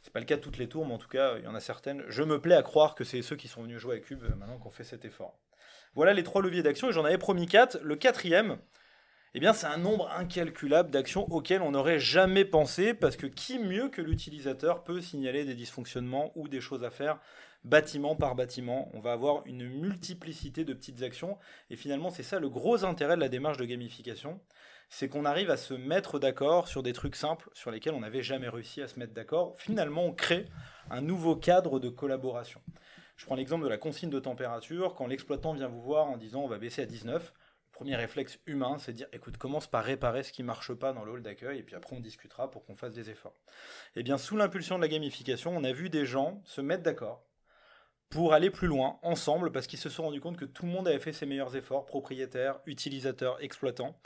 C'est 0.00 0.12
pas 0.12 0.20
le 0.20 0.26
cas 0.26 0.36
de 0.36 0.40
toutes 0.40 0.58
les 0.58 0.68
tours, 0.68 0.86
mais 0.86 0.94
en 0.94 0.98
tout 0.98 1.08
cas, 1.08 1.38
il 1.38 1.44
y 1.44 1.46
en 1.46 1.54
a 1.54 1.60
certaines. 1.60 2.04
Je 2.08 2.22
me 2.22 2.38
plais 2.40 2.54
à 2.54 2.62
croire 2.62 2.94
que 2.94 3.04
c'est 3.04 3.22
ceux 3.22 3.36
qui 3.36 3.48
sont 3.48 3.62
venus 3.62 3.78
jouer 3.78 3.96
à 3.96 4.00
Cube 4.00 4.22
euh, 4.22 4.34
maintenant 4.36 4.58
qu'on 4.58 4.70
fait 4.70 4.84
cet 4.84 5.04
effort. 5.04 5.38
Voilà 5.94 6.12
les 6.12 6.22
trois 6.22 6.42
leviers 6.42 6.62
d'action, 6.62 6.90
et 6.90 6.92
j'en 6.92 7.04
avais 7.04 7.18
promis 7.18 7.46
quatre. 7.46 7.78
Le 7.82 7.96
quatrième, 7.96 8.58
eh 9.32 9.40
bien, 9.40 9.52
c'est 9.52 9.66
un 9.66 9.78
nombre 9.78 10.10
incalculable 10.12 10.90
d'actions 10.90 11.26
auxquelles 11.32 11.62
on 11.62 11.72
n'aurait 11.72 12.00
jamais 12.00 12.44
pensé, 12.44 12.94
parce 12.94 13.16
que 13.16 13.26
qui 13.26 13.58
mieux 13.58 13.88
que 13.88 14.02
l'utilisateur 14.02 14.84
peut 14.84 15.00
signaler 15.00 15.44
des 15.44 15.54
dysfonctionnements 15.54 16.32
ou 16.36 16.48
des 16.48 16.60
choses 16.60 16.84
à 16.84 16.90
faire 16.90 17.18
bâtiment 17.64 18.16
par 18.16 18.34
bâtiment. 18.34 18.90
On 18.94 19.00
va 19.00 19.12
avoir 19.12 19.46
une 19.46 19.68
multiplicité 19.68 20.64
de 20.64 20.74
petites 20.74 21.02
actions, 21.02 21.38
et 21.70 21.76
finalement, 21.76 22.10
c'est 22.10 22.22
ça 22.22 22.38
le 22.38 22.48
gros 22.48 22.84
intérêt 22.84 23.16
de 23.16 23.20
la 23.20 23.28
démarche 23.28 23.58
de 23.58 23.64
gamification 23.64 24.40
c'est 24.88 25.08
qu'on 25.08 25.24
arrive 25.24 25.50
à 25.50 25.56
se 25.56 25.74
mettre 25.74 26.18
d'accord 26.20 26.68
sur 26.68 26.82
des 26.82 26.92
trucs 26.92 27.16
simples 27.16 27.50
sur 27.52 27.70
lesquels 27.70 27.94
on 27.94 28.00
n'avait 28.00 28.22
jamais 28.22 28.48
réussi 28.48 28.80
à 28.80 28.86
se 28.86 28.98
mettre 28.98 29.12
d'accord. 29.12 29.54
Finalement, 29.56 30.04
on 30.04 30.12
crée 30.12 30.46
un 30.88 31.00
nouveau 31.00 31.34
cadre 31.34 31.80
de 31.80 31.88
collaboration. 31.88 32.60
Je 33.16 33.26
prends 33.26 33.34
l'exemple 33.34 33.64
de 33.64 33.68
la 33.68 33.78
consigne 33.78 34.10
de 34.10 34.20
température. 34.20 34.94
Quand 34.94 35.06
l'exploitant 35.06 35.52
vient 35.52 35.68
vous 35.68 35.82
voir 35.82 36.06
en 36.06 36.16
disant 36.16 36.42
on 36.42 36.48
va 36.48 36.58
baisser 36.58 36.82
à 36.82 36.86
19, 36.86 37.32
le 37.32 37.72
premier 37.72 37.96
réflexe 37.96 38.38
humain, 38.46 38.76
c'est 38.78 38.92
dire 38.92 39.08
écoute, 39.12 39.36
commence 39.36 39.66
par 39.66 39.84
réparer 39.84 40.22
ce 40.22 40.32
qui 40.32 40.42
ne 40.42 40.46
marche 40.46 40.72
pas 40.74 40.92
dans 40.92 41.04
le 41.04 41.12
hall 41.12 41.22
d'accueil 41.22 41.58
et 41.58 41.62
puis 41.62 41.74
après 41.74 41.96
on 41.96 42.00
discutera 42.00 42.50
pour 42.50 42.64
qu'on 42.64 42.76
fasse 42.76 42.94
des 42.94 43.10
efforts. 43.10 43.34
Eh 43.96 44.02
bien, 44.02 44.18
sous 44.18 44.36
l'impulsion 44.36 44.76
de 44.76 44.82
la 44.82 44.88
gamification, 44.88 45.56
on 45.56 45.64
a 45.64 45.72
vu 45.72 45.90
des 45.90 46.06
gens 46.06 46.40
se 46.44 46.60
mettre 46.60 46.84
d'accord 46.84 47.24
pour 48.10 48.32
aller 48.32 48.50
plus 48.50 48.68
loin 48.68 48.98
ensemble 49.02 49.50
parce 49.52 49.66
qu'ils 49.66 49.78
se 49.78 49.88
sont 49.88 50.04
rendus 50.04 50.20
compte 50.20 50.36
que 50.36 50.44
tout 50.44 50.66
le 50.66 50.72
monde 50.72 50.86
avait 50.86 51.00
fait 51.00 51.12
ses 51.12 51.26
meilleurs 51.26 51.56
efforts, 51.56 51.86
propriétaires, 51.86 52.60
utilisateurs, 52.66 53.42
exploitants. 53.42 53.98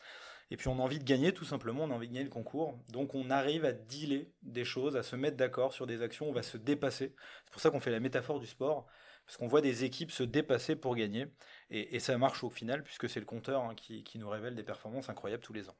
Et 0.50 0.56
puis 0.56 0.68
on 0.68 0.78
a 0.78 0.82
envie 0.82 0.98
de 0.98 1.04
gagner 1.04 1.32
tout 1.32 1.44
simplement, 1.44 1.84
on 1.84 1.90
a 1.90 1.94
envie 1.94 2.08
de 2.08 2.14
gagner 2.14 2.24
le 2.24 2.30
concours. 2.30 2.78
Donc 2.88 3.14
on 3.14 3.28
arrive 3.30 3.64
à 3.64 3.72
dealer 3.72 4.32
des 4.42 4.64
choses, 4.64 4.96
à 4.96 5.02
se 5.02 5.14
mettre 5.14 5.36
d'accord 5.36 5.72
sur 5.72 5.86
des 5.86 6.02
actions, 6.02 6.28
on 6.28 6.32
va 6.32 6.42
se 6.42 6.56
dépasser. 6.56 7.14
C'est 7.44 7.52
pour 7.52 7.60
ça 7.60 7.70
qu'on 7.70 7.80
fait 7.80 7.90
la 7.90 8.00
métaphore 8.00 8.40
du 8.40 8.46
sport, 8.46 8.86
parce 9.26 9.36
qu'on 9.36 9.46
voit 9.46 9.60
des 9.60 9.84
équipes 9.84 10.10
se 10.10 10.22
dépasser 10.22 10.74
pour 10.74 10.96
gagner. 10.96 11.26
Et, 11.70 12.00
ça 12.00 12.16
marche 12.16 12.42
au 12.44 12.50
final, 12.50 12.82
puisque 12.82 13.10
c'est 13.10 13.20
le 13.20 13.26
compteur 13.26 13.62
hein, 13.62 13.74
qui, 13.74 14.02
qui 14.04 14.18
nous 14.18 14.28
révèle 14.30 14.54
des 14.54 14.62
performances 14.62 15.10
incroyables 15.10 15.42
tous 15.42 15.52
les 15.52 15.68
ans. 15.68 15.76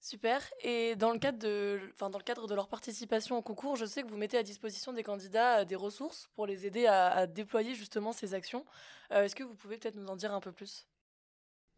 Super. 0.00 0.42
Et 0.60 0.94
dans 0.96 1.10
le, 1.10 1.18
cadre 1.18 1.38
de, 1.38 2.54
leur 2.54 2.68
participation 2.68 3.36
au 3.36 3.42
concours, 3.42 3.76
je 3.76 3.84
sais 3.84 4.02
que 4.02 4.08
vous 4.08 4.16
mettez 4.16 4.38
à 4.38 4.42
disposition 4.42 4.92
des 4.92 5.02
candidats 5.02 5.64
des 5.64 5.76
ressources 5.76 6.30
pour 6.34 6.46
les 6.46 6.66
aider 6.66 6.86
à, 6.86 7.26
déployer 7.26 7.74
justement 7.74 8.12
ces 8.12 8.34
actions. 8.34 8.64
Est-ce 9.10 9.34
que 9.34 9.42
vous 9.42 9.54
pouvez 9.54 9.76
peut-être 9.76 9.96
nous 9.96 10.06
en 10.06 10.16
dire 10.16 10.32
un 10.32 10.40
peu 10.40 10.52
plus? 10.52 10.86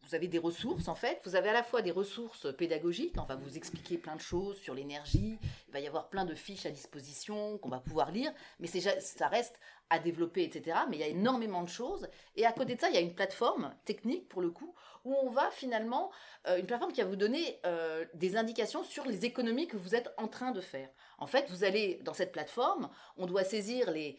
Vous 0.03 0.15
avez 0.15 0.27
des 0.27 0.39
ressources 0.39 0.87
en 0.87 0.95
fait, 0.95 1.21
vous 1.25 1.35
avez 1.35 1.49
à 1.49 1.53
la 1.53 1.63
fois 1.63 1.81
des 1.81 1.91
ressources 1.91 2.53
pédagogiques, 2.55 3.15
on 3.17 3.25
va 3.25 3.35
vous 3.35 3.57
expliquer 3.57 3.97
plein 3.97 4.15
de 4.15 4.21
choses 4.21 4.57
sur 4.57 4.73
l'énergie, 4.73 5.37
il 5.67 5.73
va 5.73 5.79
y 5.79 5.87
avoir 5.87 6.09
plein 6.09 6.25
de 6.25 6.35
fiches 6.35 6.65
à 6.65 6.71
disposition 6.71 7.57
qu'on 7.59 7.69
va 7.69 7.79
pouvoir 7.79 8.11
lire, 8.11 8.33
mais 8.59 8.67
ça 8.67 9.27
reste 9.27 9.59
à 9.91 9.99
développer, 9.99 10.43
etc. 10.43 10.79
Mais 10.89 10.95
il 10.95 10.99
y 11.01 11.03
a 11.03 11.07
énormément 11.07 11.63
de 11.63 11.69
choses. 11.69 12.07
Et 12.37 12.45
à 12.45 12.53
côté 12.53 12.75
de 12.75 12.79
ça, 12.79 12.89
il 12.89 12.95
y 12.95 12.97
a 12.97 13.01
une 13.01 13.13
plateforme 13.13 13.75
technique, 13.83 14.29
pour 14.29 14.41
le 14.41 14.49
coup, 14.49 14.73
où 15.03 15.13
on 15.13 15.29
va 15.29 15.51
finalement, 15.51 16.11
euh, 16.47 16.57
une 16.57 16.65
plateforme 16.65 16.93
qui 16.93 17.01
va 17.01 17.07
vous 17.07 17.17
donner 17.17 17.59
euh, 17.65 18.05
des 18.13 18.37
indications 18.37 18.83
sur 18.83 19.05
les 19.05 19.25
économies 19.25 19.67
que 19.67 19.75
vous 19.75 19.93
êtes 19.93 20.13
en 20.17 20.29
train 20.29 20.51
de 20.51 20.61
faire. 20.61 20.89
En 21.17 21.27
fait, 21.27 21.49
vous 21.49 21.65
allez 21.65 21.99
dans 22.03 22.13
cette 22.13 22.31
plateforme, 22.31 22.89
on 23.17 23.25
doit 23.25 23.43
saisir 23.43 23.91
les, 23.91 24.17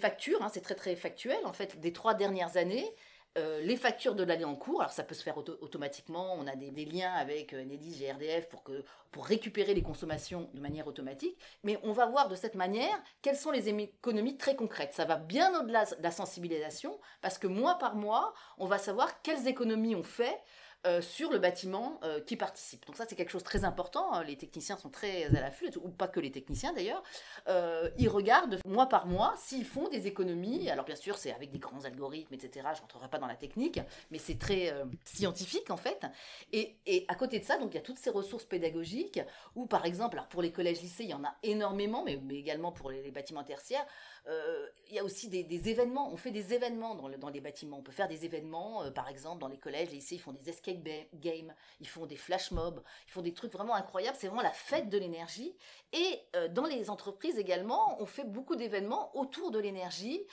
factures, 0.00 0.40
hein, 0.42 0.50
c'est 0.52 0.60
très 0.60 0.76
très 0.76 0.94
factuel, 0.94 1.44
en 1.44 1.52
fait, 1.52 1.80
des 1.80 1.92
trois 1.92 2.14
dernières 2.14 2.56
années. 2.56 2.94
Euh, 3.36 3.60
les 3.60 3.76
factures 3.76 4.14
de 4.14 4.22
l'année 4.22 4.46
en 4.46 4.54
cours, 4.54 4.80
alors 4.80 4.92
ça 4.92 5.02
peut 5.02 5.14
se 5.14 5.22
faire 5.22 5.36
automatiquement, 5.36 6.34
on 6.38 6.46
a 6.46 6.56
des, 6.56 6.84
liens 6.86 7.12
avec 7.12 7.52
euh, 7.52 7.62
Enedis, 7.62 7.98
GRDF 7.98 8.48
pour, 8.48 8.62
pour 9.10 9.26
récupérer 9.26 9.74
les 9.74 9.82
consommations 9.82 10.48
de 10.54 10.60
manière 10.60 10.86
automatique, 10.86 11.38
mais 11.62 11.78
on 11.82 11.92
va 11.92 12.06
voir 12.06 12.28
de 12.28 12.34
cette 12.34 12.54
manière 12.54 12.98
quelles 13.20 13.36
sont 13.36 13.50
les 13.50 13.68
économies 13.68 14.38
très 14.38 14.56
concrètes. 14.56 14.94
Ça 14.94 15.04
va 15.04 15.16
bien 15.16 15.60
au-delà 15.60 15.84
de 15.84 16.02
la 16.02 16.10
sensibilisation, 16.10 16.98
parce 17.20 17.36
que 17.36 17.46
mois 17.46 17.76
par 17.76 17.94
mois, 17.94 18.32
on 18.56 18.66
va 18.66 18.78
savoir 18.78 19.20
quelles 19.20 19.46
économies 19.48 19.94
on 19.94 20.02
fait 20.02 20.40
euh, 20.86 21.00
sur 21.00 21.32
le 21.32 21.38
bâtiment 21.38 21.98
euh, 22.04 22.20
qui 22.20 22.36
participe. 22.36 22.86
Donc 22.86 22.96
ça, 22.96 23.06
c'est 23.08 23.16
quelque 23.16 23.30
chose 23.30 23.42
de 23.42 23.46
très 23.46 23.64
important. 23.64 24.12
Hein. 24.12 24.22
Les 24.22 24.36
techniciens 24.36 24.76
sont 24.76 24.88
très 24.88 25.24
à 25.24 25.40
l'affût, 25.40 25.68
ou 25.82 25.88
pas 25.88 26.06
que 26.06 26.20
les 26.20 26.30
techniciens 26.30 26.72
d'ailleurs. 26.72 27.02
Euh, 27.48 27.90
ils 27.98 28.08
regardent 28.08 28.60
mois 28.64 28.86
par 28.86 29.06
mois 29.06 29.34
s'ils 29.36 29.64
font 29.64 29.88
des 29.88 30.06
économies. 30.06 30.70
Alors 30.70 30.84
bien 30.84 30.94
sûr, 30.94 31.18
c'est 31.18 31.32
avec 31.32 31.50
des 31.50 31.58
grands 31.58 31.84
algorithmes, 31.84 32.34
etc. 32.34 32.68
Je 32.74 32.80
rentrerai 32.82 33.08
pas 33.08 33.18
dans 33.18 33.26
la 33.26 33.34
technique, 33.34 33.80
mais 34.12 34.18
c'est 34.18 34.38
très 34.38 34.72
scientifique 35.04 35.70
en 35.70 35.76
fait. 35.76 36.06
Et, 36.52 36.76
à 37.08 37.16
côté 37.16 37.40
de 37.40 37.44
ça, 37.44 37.58
donc 37.58 37.72
il 37.72 37.76
y 37.76 37.80
a 37.80 37.82
toutes 37.82 37.98
ces 37.98 38.10
ressources 38.10 38.44
pédagogiques, 38.44 39.20
ou 39.56 39.66
par 39.66 39.86
exemple, 39.86 40.16
alors 40.16 40.28
pour 40.28 40.42
les 40.42 40.52
collèges-lycées, 40.52 41.04
il 41.04 41.10
y 41.10 41.14
en 41.14 41.24
a 41.24 41.34
énormément, 41.42 42.04
mais, 42.04 42.20
également 42.30 42.70
pour 42.70 42.90
les 42.90 43.10
bâtiments 43.10 43.44
tertiaires. 43.44 43.86
Euh, 44.28 44.66
il 44.88 44.94
y 44.94 44.98
a 44.98 45.04
aussi 45.04 45.28
des, 45.28 45.68
événements. 45.68 46.12
On 46.12 46.16
fait 46.16 46.30
des 46.30 46.52
événements 46.52 46.94
dans, 46.94 47.28
les 47.28 47.40
bâtiments. 47.40 47.78
On 47.78 47.82
peut 47.82 47.92
faire 47.92 48.08
des 48.08 48.24
événements, 48.24 48.82
euh, 48.84 48.90
par 48.90 49.08
exemple, 49.08 49.40
dans 49.40 49.48
les 49.48 49.58
collèges, 49.58 49.90
les 49.90 49.96
lycées, 49.96 50.16
ils 50.16 50.20
font 50.20 50.32
des 50.32 50.48
escape 50.48 50.78
games, 51.14 51.54
ils 51.80 51.88
font 51.88 52.06
des 52.06 52.16
flash 52.16 52.50
mobs, 52.50 52.82
ils 53.08 53.10
font 53.10 53.22
des 53.22 53.34
trucs 53.34 53.52
vraiment 53.52 53.74
incroyables. 53.74 54.16
C'est 54.20 54.28
vraiment 54.28 54.42
la 54.42 54.52
fête 54.52 54.88
de 54.88 54.98
l'énergie. 54.98 55.56
Et 55.92 56.20
euh, 56.34 56.48
dans 56.48 56.66
les 56.66 56.90
entreprises 56.90 57.38
également, 57.38 58.00
on 58.00 58.06
fait 58.06 58.24
beaucoup 58.24 58.56
d'événements 58.56 59.16
autour 59.16 59.50
de 59.50 59.58
l'énergie. 59.58 60.26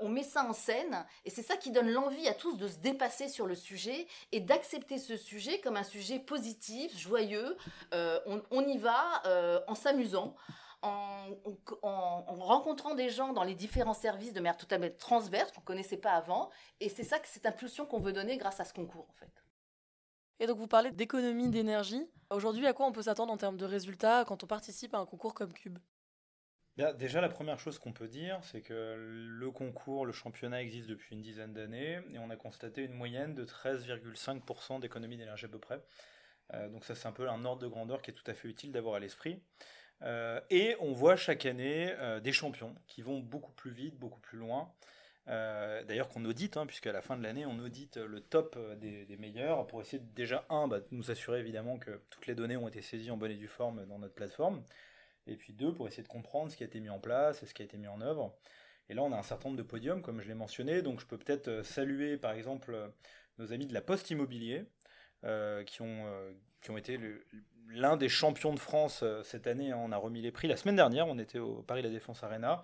on 0.00 0.08
met 0.08 0.22
ça 0.22 0.42
en 0.42 0.54
scène 0.54 1.04
et 1.26 1.30
c'est 1.30 1.42
ça 1.42 1.58
qui 1.58 1.70
donne 1.70 1.90
l'envie 1.90 2.28
à 2.28 2.32
tous 2.32 2.56
de 2.56 2.66
se 2.66 2.78
dépasser 2.78 3.28
sur 3.28 3.46
le 3.46 3.54
sujet 3.54 4.06
et 4.32 4.40
d'accepter 4.40 4.96
ce 4.96 5.18
sujet 5.18 5.60
comme 5.60 5.76
un 5.76 5.84
sujet 5.84 6.18
positif, 6.18 6.96
joyeux. 6.98 7.58
On, 7.92 8.62
y 8.66 8.78
va 8.78 9.22
en 9.68 9.74
s'amusant 9.74 10.34
en, 10.86 12.34
rencontrant 12.38 12.94
des 12.94 13.10
gens 13.10 13.32
dans 13.32 13.44
les 13.44 13.54
différents 13.54 13.94
services 13.94 14.32
de 14.32 14.40
manière 14.40 14.56
totalement 14.56 14.88
transverse 14.98 15.52
qu'on 15.52 15.60
ne 15.60 15.66
connaissait 15.66 15.96
pas 15.96 16.12
avant. 16.12 16.50
Et 16.80 16.88
c'est 16.88 17.04
ça, 17.04 17.18
cette 17.24 17.46
impulsion 17.46 17.86
qu'on 17.86 18.00
veut 18.00 18.12
donner 18.12 18.36
grâce 18.36 18.60
à 18.60 18.64
ce 18.64 18.72
concours, 18.72 19.06
en 19.10 19.14
fait. 19.14 19.44
Et 20.38 20.46
donc, 20.46 20.58
vous 20.58 20.68
parlez 20.68 20.90
d'économie 20.92 21.48
d'énergie. 21.48 22.06
Aujourd'hui, 22.30 22.66
à 22.66 22.72
quoi 22.72 22.86
on 22.86 22.92
peut 22.92 23.02
s'attendre 23.02 23.32
en 23.32 23.36
termes 23.36 23.56
de 23.56 23.64
résultats 23.64 24.24
quand 24.24 24.44
on 24.44 24.46
participe 24.46 24.94
à 24.94 24.98
un 24.98 25.06
concours 25.06 25.34
comme 25.34 25.52
Cube? 25.52 25.78
Déjà, 26.98 27.22
la 27.22 27.30
première 27.30 27.58
chose 27.58 27.78
qu'on 27.78 27.94
peut 27.94 28.06
dire, 28.08 28.38
c'est 28.42 28.60
que 28.60 28.94
le 28.98 29.50
concours, 29.50 30.04
le 30.04 30.12
championnat 30.12 30.62
existe 30.62 30.88
depuis 30.88 31.16
une 31.16 31.22
dizaine 31.22 31.54
d'années 31.54 32.00
et 32.12 32.18
on 32.18 32.28
a 32.28 32.36
constaté 32.36 32.82
une 32.82 32.92
moyenne 32.92 33.34
de 33.34 33.46
13,5% 33.46 34.80
d'économie 34.80 35.16
d'énergie 35.16 35.46
à 35.46 35.48
peu 35.48 35.58
près. 35.58 35.82
Euh, 36.52 36.68
donc 36.68 36.84
ça, 36.84 36.94
c'est 36.94 37.08
un 37.08 37.12
peu 37.12 37.30
un 37.30 37.46
ordre 37.46 37.62
de 37.62 37.66
grandeur 37.66 38.02
qui 38.02 38.10
est 38.10 38.14
tout 38.14 38.30
à 38.30 38.34
fait 38.34 38.48
utile 38.48 38.72
d'avoir 38.72 38.96
à 38.96 39.00
l'esprit. 39.00 39.42
Euh, 40.02 40.40
et 40.50 40.76
on 40.80 40.92
voit 40.92 41.16
chaque 41.16 41.46
année 41.46 41.92
euh, 41.98 42.20
des 42.20 42.32
champions 42.32 42.74
qui 42.86 43.02
vont 43.02 43.20
beaucoup 43.20 43.52
plus 43.52 43.70
vite, 43.70 43.98
beaucoup 43.98 44.20
plus 44.20 44.38
loin. 44.38 44.72
Euh, 45.28 45.82
d'ailleurs 45.84 46.08
qu'on 46.08 46.24
audite, 46.24 46.56
hein, 46.56 46.66
puisqu'à 46.66 46.92
la 46.92 47.02
fin 47.02 47.16
de 47.16 47.22
l'année, 47.22 47.46
on 47.46 47.58
audite 47.58 47.96
le 47.96 48.20
top 48.20 48.58
des, 48.78 49.16
meilleurs 49.18 49.66
pour 49.66 49.80
essayer 49.80 50.00
déjà, 50.14 50.46
un, 50.50 50.68
bah, 50.68 50.80
nous 50.92 51.10
assurer 51.10 51.40
évidemment 51.40 51.78
que 51.78 52.02
toutes 52.10 52.26
les 52.26 52.34
données 52.34 52.56
ont 52.56 52.68
été 52.68 52.80
saisies 52.80 53.10
en 53.10 53.16
bonne 53.16 53.32
et 53.32 53.36
due 53.36 53.48
forme 53.48 53.86
dans 53.86 53.98
notre 53.98 54.14
plateforme, 54.14 54.62
et 55.26 55.36
puis 55.36 55.52
deux, 55.52 55.74
pour 55.74 55.88
essayer 55.88 56.04
de 56.04 56.08
comprendre 56.08 56.52
ce 56.52 56.56
qui 56.56 56.62
a 56.62 56.66
été 56.66 56.78
mis 56.78 56.90
en 56.90 57.00
place 57.00 57.42
et 57.42 57.46
ce 57.46 57.54
qui 57.54 57.62
a 57.62 57.64
été 57.64 57.76
mis 57.76 57.88
en 57.88 58.00
œuvre. 58.00 58.38
Et 58.88 58.94
là, 58.94 59.02
on 59.02 59.12
a 59.12 59.16
un 59.16 59.24
certain 59.24 59.48
nombre 59.48 59.58
de 59.58 59.66
podiums, 59.66 60.00
comme 60.00 60.20
je 60.20 60.28
l'ai 60.28 60.34
mentionné, 60.34 60.80
donc 60.80 61.00
je 61.00 61.06
peux 61.06 61.18
peut-être 61.18 61.62
saluer 61.64 62.18
par 62.18 62.32
exemple 62.32 62.92
nos 63.38 63.52
amis 63.52 63.66
de 63.66 63.74
la 63.74 63.80
Poste 63.80 64.08
Immobilier, 64.10 64.64
qui, 65.66 65.82
ont, 65.82 66.34
qui 66.62 66.70
ont 66.70 66.76
été 66.76 66.98
le, 66.98 67.26
l'un 67.68 67.96
des 67.96 68.08
champions 68.08 68.54
de 68.54 68.58
France 68.58 69.00
euh, 69.02 69.22
cette 69.22 69.46
année. 69.46 69.72
Hein, 69.72 69.80
on 69.80 69.92
a 69.92 69.96
remis 69.96 70.22
les 70.22 70.32
prix. 70.32 70.48
La 70.48 70.56
semaine 70.56 70.76
dernière, 70.76 71.06
on 71.06 71.18
était 71.18 71.38
au 71.38 71.62
Paris 71.62 71.82
La 71.82 71.90
Défense 71.90 72.22
Arena, 72.22 72.62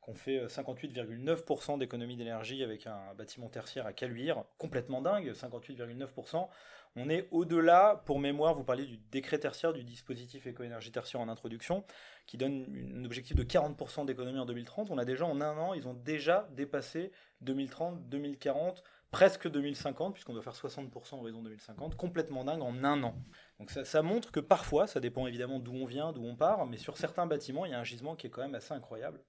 qu'on 0.00 0.14
fait 0.14 0.46
58,9% 0.46 1.74
euh, 1.74 1.78
d'économie 1.78 2.16
d'énergie 2.16 2.62
avec 2.62 2.86
un 2.86 3.14
bâtiment 3.16 3.48
tertiaire 3.48 3.86
à 3.86 3.92
Caluire. 3.92 4.44
Complètement 4.58 5.02
dingue, 5.02 5.32
58,9%. 5.32 6.48
On 6.96 7.08
est 7.08 7.26
au-delà, 7.32 8.02
pour 8.06 8.20
mémoire, 8.20 8.54
vous 8.54 8.62
parliez 8.62 8.84
du 8.84 8.98
décret 9.10 9.38
tertiaire, 9.38 9.72
du 9.72 9.82
dispositif 9.82 10.46
éco-énergie 10.46 10.92
tertiaire 10.92 11.20
en 11.20 11.28
introduction, 11.28 11.84
qui 12.26 12.36
donne 12.36 12.66
un 12.96 13.04
objectif 13.04 13.34
de 13.34 13.42
40% 13.42 14.06
d'économie 14.06 14.38
en 14.38 14.46
2030. 14.46 14.90
On 14.90 14.98
a 14.98 15.04
déjà 15.04 15.26
en 15.26 15.40
un 15.40 15.58
an, 15.58 15.74
ils 15.74 15.88
ont 15.88 15.94
déjà 15.94 16.48
dépassé 16.52 17.10
2030, 17.40 18.08
2040, 18.08 18.84
presque 19.10 19.50
2050, 19.50 20.14
puisqu'on 20.14 20.34
doit 20.34 20.42
faire 20.42 20.54
60% 20.54 21.18
horizon 21.18 21.42
2050, 21.42 21.96
complètement 21.96 22.44
dingue 22.44 22.62
en 22.62 22.84
un 22.84 23.02
an. 23.02 23.16
Donc 23.60 23.70
ça, 23.70 24.02
montre 24.02 24.32
que 24.32 24.40
parfois, 24.40 24.86
ça 24.86 25.00
dépend 25.00 25.26
évidemment 25.26 25.60
d'où 25.60 25.74
on 25.74 25.84
vient, 25.84 26.12
d'où 26.12 26.24
on 26.24 26.34
part, 26.34 26.66
mais 26.66 26.76
sur 26.76 26.96
certains 26.96 27.26
bâtiments, 27.26 27.64
il 27.64 27.70
y 27.70 27.74
a 27.74 27.78
un 27.78 27.84
gisement 27.84 28.16
qui 28.16 28.26
est 28.26 28.30
quand 28.30 28.42
même 28.42 28.54
assez 28.54 28.74
incroyable. 28.74 29.22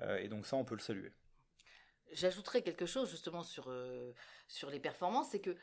Euh, 0.00 0.18
et 0.18 0.28
donc 0.28 0.46
ça, 0.46 0.56
on 0.56 0.64
peut 0.64 0.74
le 0.74 0.80
saluer. 0.80 1.12
J'ajouterais 2.12 2.62
quelque 2.62 2.86
chose 2.86 3.10
justement 3.10 3.42
sur, 3.42 3.66
euh, 3.68 4.14
sur 4.46 4.70
les 4.70 4.80
performances, 4.80 5.28
c'est 5.30 5.40
que 5.40 5.54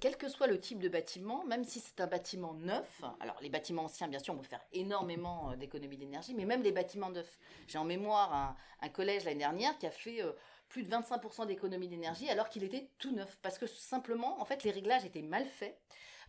quel 0.00 0.18
que 0.18 0.28
soit 0.28 0.46
le 0.46 0.60
type 0.60 0.78
de 0.78 0.90
bâtiment, 0.90 1.46
même 1.46 1.64
si 1.64 1.80
c'est 1.80 1.98
un 2.02 2.06
bâtiment 2.06 2.52
neuf, 2.52 3.02
alors 3.20 3.38
les 3.40 3.48
bâtiments 3.48 3.84
anciens, 3.84 4.08
bien 4.08 4.18
sûr, 4.18 4.34
on 4.34 4.36
peut 4.36 4.44
faire 4.44 4.64
énormément 4.72 5.52
euh, 5.52 5.56
d'économies 5.56 5.96
d'énergie, 5.96 6.34
mais 6.34 6.44
même 6.44 6.62
les 6.62 6.72
bâtiments 6.72 7.08
neufs. 7.08 7.38
J'ai 7.66 7.78
en 7.78 7.84
mémoire 7.84 8.34
un, 8.34 8.56
un 8.82 8.88
collège 8.90 9.24
l'année 9.24 9.38
dernière 9.38 9.78
qui 9.78 9.86
a 9.86 9.90
fait 9.90 10.20
plus 10.68 10.82
de 10.82 10.90
25% 10.90 11.46
d'économie 11.46 11.88
d'énergie 11.88 12.28
alors 12.28 12.48
qu'il 12.50 12.64
était 12.64 12.90
tout 12.98 13.14
neuf. 13.14 13.38
Parce 13.40 13.58
que 13.58 13.66
simplement, 13.66 14.40
en 14.40 14.44
fait, 14.44 14.64
les 14.64 14.72
réglages 14.72 15.04
étaient 15.04 15.22
mal 15.22 15.46
faits. 15.46 15.80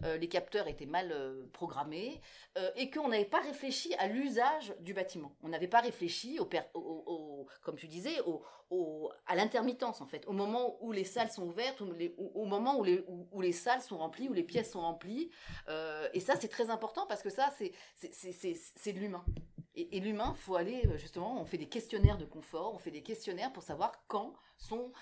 Euh, 0.04 0.18
les 0.18 0.28
capteurs 0.28 0.68
étaient 0.68 0.86
mal 0.86 1.12
euh, 1.12 1.46
programmés 1.54 2.22
euh, 2.58 2.70
et 2.76 2.90
qu'on 2.90 3.10
n'avait 3.10 3.26
pas 3.26 3.42
réfléchi 3.42 3.94
à 3.96 4.08
l'usage 4.08 4.74
du 4.80 4.94
bâtiment. 4.94 5.36
On 5.44 5.50
n'avait 5.50 5.68
pas 5.68 5.82
réfléchi, 5.82 6.40
au, 6.40 7.48
comme 7.64 7.76
tu 7.76 7.88
disais, 7.88 8.16
à 9.28 9.36
l'intermittence 9.36 10.02
en 10.02 10.06
fait, 10.06 10.26
au 10.28 10.34
moment 10.34 10.78
où 10.82 10.92
les 10.92 11.04
salles 11.04 11.32
sont 11.32 11.44
ouvertes, 11.44 11.82
au, 11.82 12.46
moment 12.46 12.78
où 12.80 12.84
les, 12.84 13.04
où, 13.32 13.42
les, 13.42 13.52
salles 13.52 13.82
sont 13.82 13.98
remplies, 13.98 14.30
où 14.30 14.34
les 14.34 14.44
pièces 14.44 14.72
sont 14.72 14.82
remplies. 14.82 15.30
et 16.14 16.20
ça, 16.20 16.36
c'est 16.36 16.48
très 16.48 16.70
important 16.70 17.06
parce 17.08 17.22
que 17.22 17.30
ça, 17.30 17.54
c'est 17.96 18.94
de 18.94 19.00
l'humain. 19.00 19.24
Et, 19.76 20.00
l'humain, 20.00 20.34
faut 20.36 20.56
aller 20.56 20.88
justement, 20.98 21.40
on 21.40 21.46
fait 21.46 21.58
des 21.58 21.68
questionnaires 21.68 22.18
de 22.18 22.26
confort, 22.26 22.74
on 22.74 22.80
fait 22.80 22.92
des 22.92 23.04
questionnaires 23.04 23.52
pour 23.52 23.64
savoir 23.64 23.92
quand 24.08 24.34
sont 24.58 24.94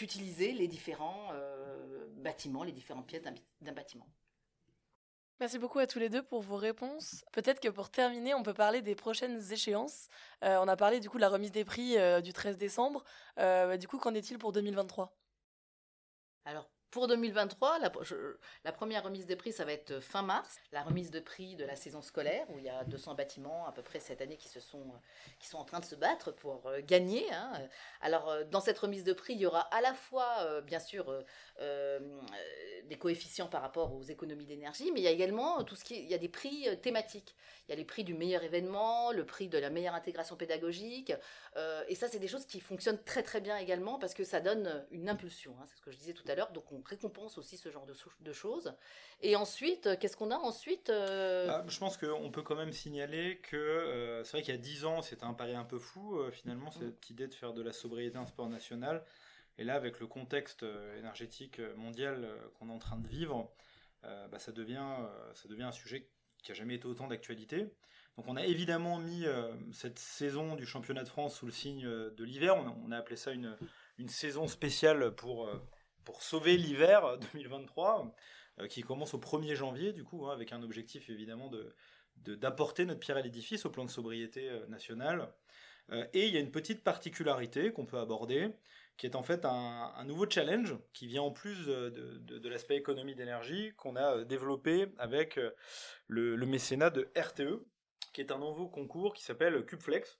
utilisés 0.00 0.52
les 0.52 0.66
différents 0.66 1.28
bâtiments, 2.16 2.64
les 2.64 2.72
différentes 2.72 3.06
pièces 3.06 3.22
d'un 3.22 3.72
bâtiment. 3.72 4.08
Merci 5.40 5.58
beaucoup 5.58 5.78
à 5.78 5.86
tous 5.86 5.98
les 5.98 6.10
deux 6.10 6.22
pour 6.22 6.42
vos 6.42 6.56
réponses. 6.56 7.24
Peut-être 7.32 7.60
que 7.60 7.70
pour 7.70 7.88
terminer, 7.88 8.34
on 8.34 8.42
peut 8.42 8.52
parler 8.52 8.82
des 8.82 8.94
prochaines 8.94 9.40
échéances. 9.50 10.08
Euh, 10.44 10.58
on 10.60 10.68
a 10.68 10.76
parlé 10.76 11.00
du 11.00 11.08
coup 11.08 11.16
de 11.16 11.22
la 11.22 11.30
remise 11.30 11.50
des 11.50 11.64
prix 11.64 11.96
euh, 11.96 12.20
du 12.20 12.34
13 12.34 12.58
décembre. 12.58 13.02
Euh, 13.38 13.78
du 13.78 13.88
coup, 13.88 13.96
qu'en 13.96 14.12
est-il 14.12 14.36
pour 14.36 14.52
2023 14.52 15.16
Alors, 16.44 16.68
pour 16.90 17.06
2023, 17.06 17.78
la, 17.78 18.72
première 18.72 19.04
remise 19.04 19.26
des 19.26 19.36
prix, 19.36 19.52
ça 19.52 19.64
va 19.64 19.72
être 19.72 20.00
fin 20.00 20.22
mars, 20.22 20.56
la 20.72 20.82
remise 20.82 21.10
de 21.10 21.20
prix 21.20 21.54
de 21.54 21.64
la 21.64 21.76
saison 21.76 22.02
scolaire, 22.02 22.44
où 22.50 22.58
il 22.58 22.64
y 22.64 22.68
a 22.68 22.84
200 22.84 23.14
bâtiments 23.14 23.66
à 23.66 23.72
peu 23.72 23.82
près 23.82 24.00
cette 24.00 24.20
année 24.20 24.36
qui, 24.36 24.48
se 24.48 24.60
sont, 24.60 24.92
qui 25.38 25.48
sont 25.48 25.58
en 25.58 25.64
train 25.64 25.78
de 25.78 25.84
se 25.84 25.94
battre 25.94 26.32
pour 26.32 26.66
euh, 26.66 26.80
gagner. 26.82 27.24
Hein. 27.32 27.52
Alors, 28.00 28.28
euh, 28.28 28.44
dans 28.44 28.60
cette 28.60 28.78
remise 28.78 29.04
de 29.04 29.12
prix, 29.12 29.34
il 29.34 29.40
y 29.40 29.46
aura 29.46 29.60
à 29.72 29.80
la 29.80 29.94
fois, 29.94 30.38
euh, 30.40 30.60
bien 30.60 30.80
sûr, 30.80 31.24
des 31.60 32.96
coefficients 32.98 33.46
par 33.46 33.62
rapport 33.62 33.94
aux 33.94 34.02
économies 34.02 34.46
d'énergie, 34.46 34.90
mais 34.92 35.00
il 35.00 35.04
y 35.04 35.08
a 35.08 35.10
également 35.10 35.62
tout 35.62 35.76
ce 35.76 35.84
qui 35.84 36.00
il 36.00 36.10
y 36.10 36.14
a 36.14 36.18
des 36.18 36.28
prix 36.28 36.66
thématiques. 36.80 37.36
Il 37.68 37.70
y 37.70 37.74
a 37.74 37.76
les 37.76 37.84
prix 37.84 38.02
du 38.02 38.14
meilleur 38.14 38.42
événement, 38.42 39.12
le 39.12 39.24
prix 39.24 39.48
de 39.48 39.58
la 39.58 39.70
meilleure 39.70 39.94
intégration 39.94 40.36
pédagogique, 40.36 41.12
et 41.88 41.94
ça, 41.94 42.08
c'est 42.08 42.18
des 42.18 42.28
choses 42.28 42.46
qui 42.46 42.60
fonctionnent 42.60 43.02
très 43.04 43.22
très 43.22 43.40
bien 43.40 43.58
également 43.58 43.98
parce 43.98 44.14
que 44.14 44.24
ça 44.24 44.40
donne 44.40 44.86
une 44.90 45.08
impulsion. 45.08 45.54
Hein. 45.60 45.64
c'est 45.68 45.76
ce 45.76 45.82
que 45.82 45.90
je 45.90 45.98
disais 45.98 46.14
tout 46.14 46.24
à 46.28 46.34
l'heure. 46.34 46.50
Donc, 46.52 46.72
on 46.72 46.79
on 46.80 46.88
récompense 46.88 47.38
aussi 47.38 47.56
ce 47.56 47.70
genre 47.70 47.86
de, 47.86 48.32
choses. 48.32 48.74
Et 49.20 49.36
ensuite, 49.36 49.98
qu'est-ce 49.98 50.16
qu'on 50.16 50.30
a 50.30 50.36
ensuite 50.36 50.88
bah, 50.88 51.64
Je 51.68 51.78
pense 51.78 51.96
qu'on 51.96 52.30
peut 52.30 52.42
quand 52.42 52.56
même 52.56 52.72
signaler 52.72 53.38
que 53.42 54.22
c'est 54.24 54.32
vrai 54.32 54.42
qu'il 54.42 54.54
y 54.54 54.58
a 54.58 54.60
10 54.60 54.84
ans, 54.84 55.02
c'était 55.02 55.24
un 55.24 55.34
pari 55.34 55.54
un 55.54 55.64
peu 55.64 55.78
fou, 55.78 56.18
finalement, 56.32 56.70
cette 56.70 57.08
mm. 57.08 57.12
idée 57.12 57.28
de 57.28 57.34
faire 57.34 57.52
de 57.52 57.62
la 57.62 57.72
sobriété 57.72 58.16
un 58.16 58.26
sport 58.26 58.48
national. 58.48 59.04
Et 59.58 59.64
là, 59.64 59.74
avec 59.74 60.00
le 60.00 60.06
contexte 60.06 60.64
énergétique 60.98 61.60
mondial 61.76 62.28
qu'on 62.58 62.70
est 62.70 62.72
en 62.72 62.78
train 62.78 62.96
de 62.96 63.06
vivre, 63.06 63.52
bah, 64.02 64.38
ça, 64.38 64.52
devient, 64.52 64.96
ça 65.34 65.48
devient 65.48 65.64
un 65.64 65.72
sujet 65.72 66.08
qui 66.42 66.52
a 66.52 66.54
jamais 66.54 66.76
été 66.76 66.86
autant 66.86 67.06
d'actualité. 67.08 67.70
Donc 68.16 68.28
on 68.28 68.36
a 68.36 68.44
évidemment 68.44 68.98
mis 68.98 69.24
euh, 69.26 69.52
cette 69.72 69.98
saison 69.98 70.56
du 70.56 70.66
championnat 70.66 71.04
de 71.04 71.08
France 71.08 71.36
sous 71.36 71.46
le 71.46 71.52
signe 71.52 71.86
euh, 71.86 72.10
de 72.10 72.24
l'hiver. 72.24 72.56
On, 72.84 72.92
a 72.92 72.98
appelé 72.98 73.16
ça 73.16 73.32
une, 73.32 73.56
saison 74.08 74.46
spéciale 74.46 75.14
pour, 75.14 75.46
euh, 75.46 75.54
pour 76.10 76.24
sauver 76.24 76.56
l'hiver 76.56 77.18
2023, 77.32 78.12
qui 78.68 78.82
commence 78.82 79.14
au 79.14 79.18
1er 79.18 79.54
janvier, 79.54 79.92
du 79.92 80.02
coup, 80.02 80.26
hein, 80.26 80.32
avec 80.32 80.52
un 80.52 80.60
objectif 80.60 81.08
évidemment 81.08 81.48
de, 81.48 81.72
d'apporter 82.34 82.84
notre 82.84 82.98
pierre 82.98 83.16
à 83.16 83.22
l'édifice 83.22 83.64
au 83.64 83.70
plan 83.70 83.84
de 83.84 83.90
sobriété 83.90 84.50
nationale. 84.68 85.32
et 86.12 86.26
il 86.26 86.34
y 86.34 86.36
a 86.36 86.40
une 86.40 86.50
petite 86.50 86.82
particularité 86.82 87.72
qu'on 87.72 87.86
peut 87.86 87.98
aborder, 87.98 88.48
qui 88.96 89.06
est 89.06 89.14
en 89.14 89.22
fait 89.22 89.44
un, 89.44 90.04
nouveau 90.04 90.28
challenge 90.28 90.76
qui 90.92 91.06
vient 91.06 91.22
en 91.22 91.30
plus 91.30 91.66
de, 91.66 92.48
l'aspect 92.48 92.76
économie 92.76 93.14
d'énergie 93.14 93.72
qu'on 93.76 93.94
a 93.94 94.24
développé 94.24 94.88
avec 94.98 95.38
le, 96.08 96.34
le, 96.34 96.46
mécénat 96.46 96.90
de 96.90 97.08
RTE, 97.16 97.64
qui 98.12 98.20
est 98.20 98.32
un 98.32 98.38
nouveau 98.38 98.66
concours 98.66 99.14
qui 99.14 99.22
s'appelle 99.22 99.64
CubeFlex. 99.64 100.18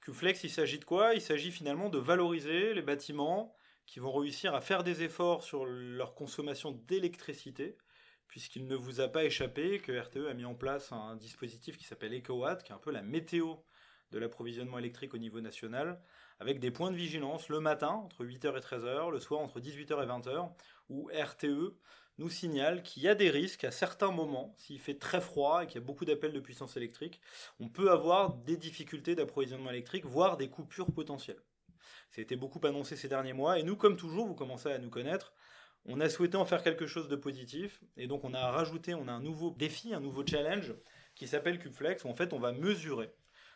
CubeFlex, 0.00 0.42
il 0.42 0.50
s'agit 0.50 0.80
de 0.80 0.84
quoi? 0.84 1.14
Il 1.14 1.20
s'agit 1.20 1.52
finalement 1.52 1.88
de 1.88 1.98
valoriser 1.98 2.74
les 2.74 2.82
bâtiments 2.82 3.54
qui 3.90 3.98
vont 3.98 4.12
réussir 4.12 4.54
à 4.54 4.60
faire 4.60 4.84
des 4.84 5.02
efforts 5.02 5.42
sur 5.42 5.66
leur 5.66 6.14
consommation 6.14 6.70
d'électricité, 6.70 7.76
puisqu'il 8.28 8.68
ne 8.68 8.76
vous 8.76 9.00
a 9.00 9.08
pas 9.08 9.24
échappé 9.24 9.80
que 9.80 9.90
RTE 9.90 10.28
a 10.30 10.34
mis 10.34 10.44
en 10.44 10.54
place 10.54 10.92
un 10.92 11.16
dispositif 11.16 11.76
qui 11.76 11.82
s'appelle 11.82 12.14
EcoWatt, 12.14 12.62
qui 12.62 12.70
est 12.70 12.74
un 12.74 12.78
peu 12.78 12.92
la 12.92 13.02
météo 13.02 13.56
de 14.12 14.20
l'approvisionnement 14.20 14.78
électrique 14.78 15.12
au 15.12 15.18
niveau 15.18 15.40
national, 15.40 16.00
avec 16.38 16.60
des 16.60 16.70
points 16.70 16.92
de 16.92 16.96
vigilance 16.96 17.48
le 17.48 17.58
matin 17.58 17.88
entre 17.88 18.24
8h 18.24 18.56
et 18.56 18.60
13h, 18.60 19.10
le 19.10 19.18
soir 19.18 19.40
entre 19.40 19.58
18h 19.58 20.04
et 20.04 20.06
20h, 20.06 20.52
où 20.88 21.10
RTE 21.12 21.76
nous 22.18 22.30
signale 22.30 22.84
qu'il 22.84 23.02
y 23.02 23.08
a 23.08 23.16
des 23.16 23.30
risques 23.30 23.64
à 23.64 23.72
certains 23.72 24.12
moments, 24.12 24.54
s'il 24.56 24.78
fait 24.78 25.00
très 25.00 25.20
froid 25.20 25.64
et 25.64 25.66
qu'il 25.66 25.80
y 25.80 25.82
a 25.82 25.86
beaucoup 25.86 26.04
d'appels 26.04 26.32
de 26.32 26.38
puissance 26.38 26.76
électrique, 26.76 27.20
on 27.58 27.68
peut 27.68 27.90
avoir 27.90 28.34
des 28.34 28.56
difficultés 28.56 29.16
d'approvisionnement 29.16 29.70
électrique, 29.70 30.06
voire 30.06 30.36
des 30.36 30.48
coupures 30.48 30.92
potentielles. 30.92 31.42
Ça 32.10 32.20
été 32.20 32.36
beaucoup 32.36 32.60
annoncé 32.66 32.96
ces 32.96 33.08
derniers 33.08 33.32
mois, 33.32 33.58
et 33.58 33.62
nous, 33.62 33.76
comme 33.76 33.96
toujours, 33.96 34.26
vous 34.26 34.34
commencez 34.34 34.70
à 34.70 34.78
nous 34.78 34.90
connaître, 34.90 35.32
on 35.86 36.00
a 36.00 36.08
souhaité 36.08 36.36
en 36.36 36.44
faire 36.44 36.62
quelque 36.62 36.86
chose 36.86 37.08
de 37.08 37.16
positif, 37.16 37.82
et 37.96 38.06
donc 38.06 38.24
on 38.24 38.34
a 38.34 38.50
rajouté, 38.50 38.94
on 38.94 39.08
a 39.08 39.12
un 39.12 39.20
nouveau 39.20 39.50
défi, 39.50 39.94
un 39.94 40.00
nouveau 40.00 40.26
challenge, 40.26 40.74
qui 41.14 41.26
s'appelle 41.26 41.58
CubeFlex, 41.58 42.04
où 42.04 42.08
en 42.08 42.14
fait 42.14 42.32
on 42.32 42.38
va 42.38 42.52
mesurer 42.52 43.12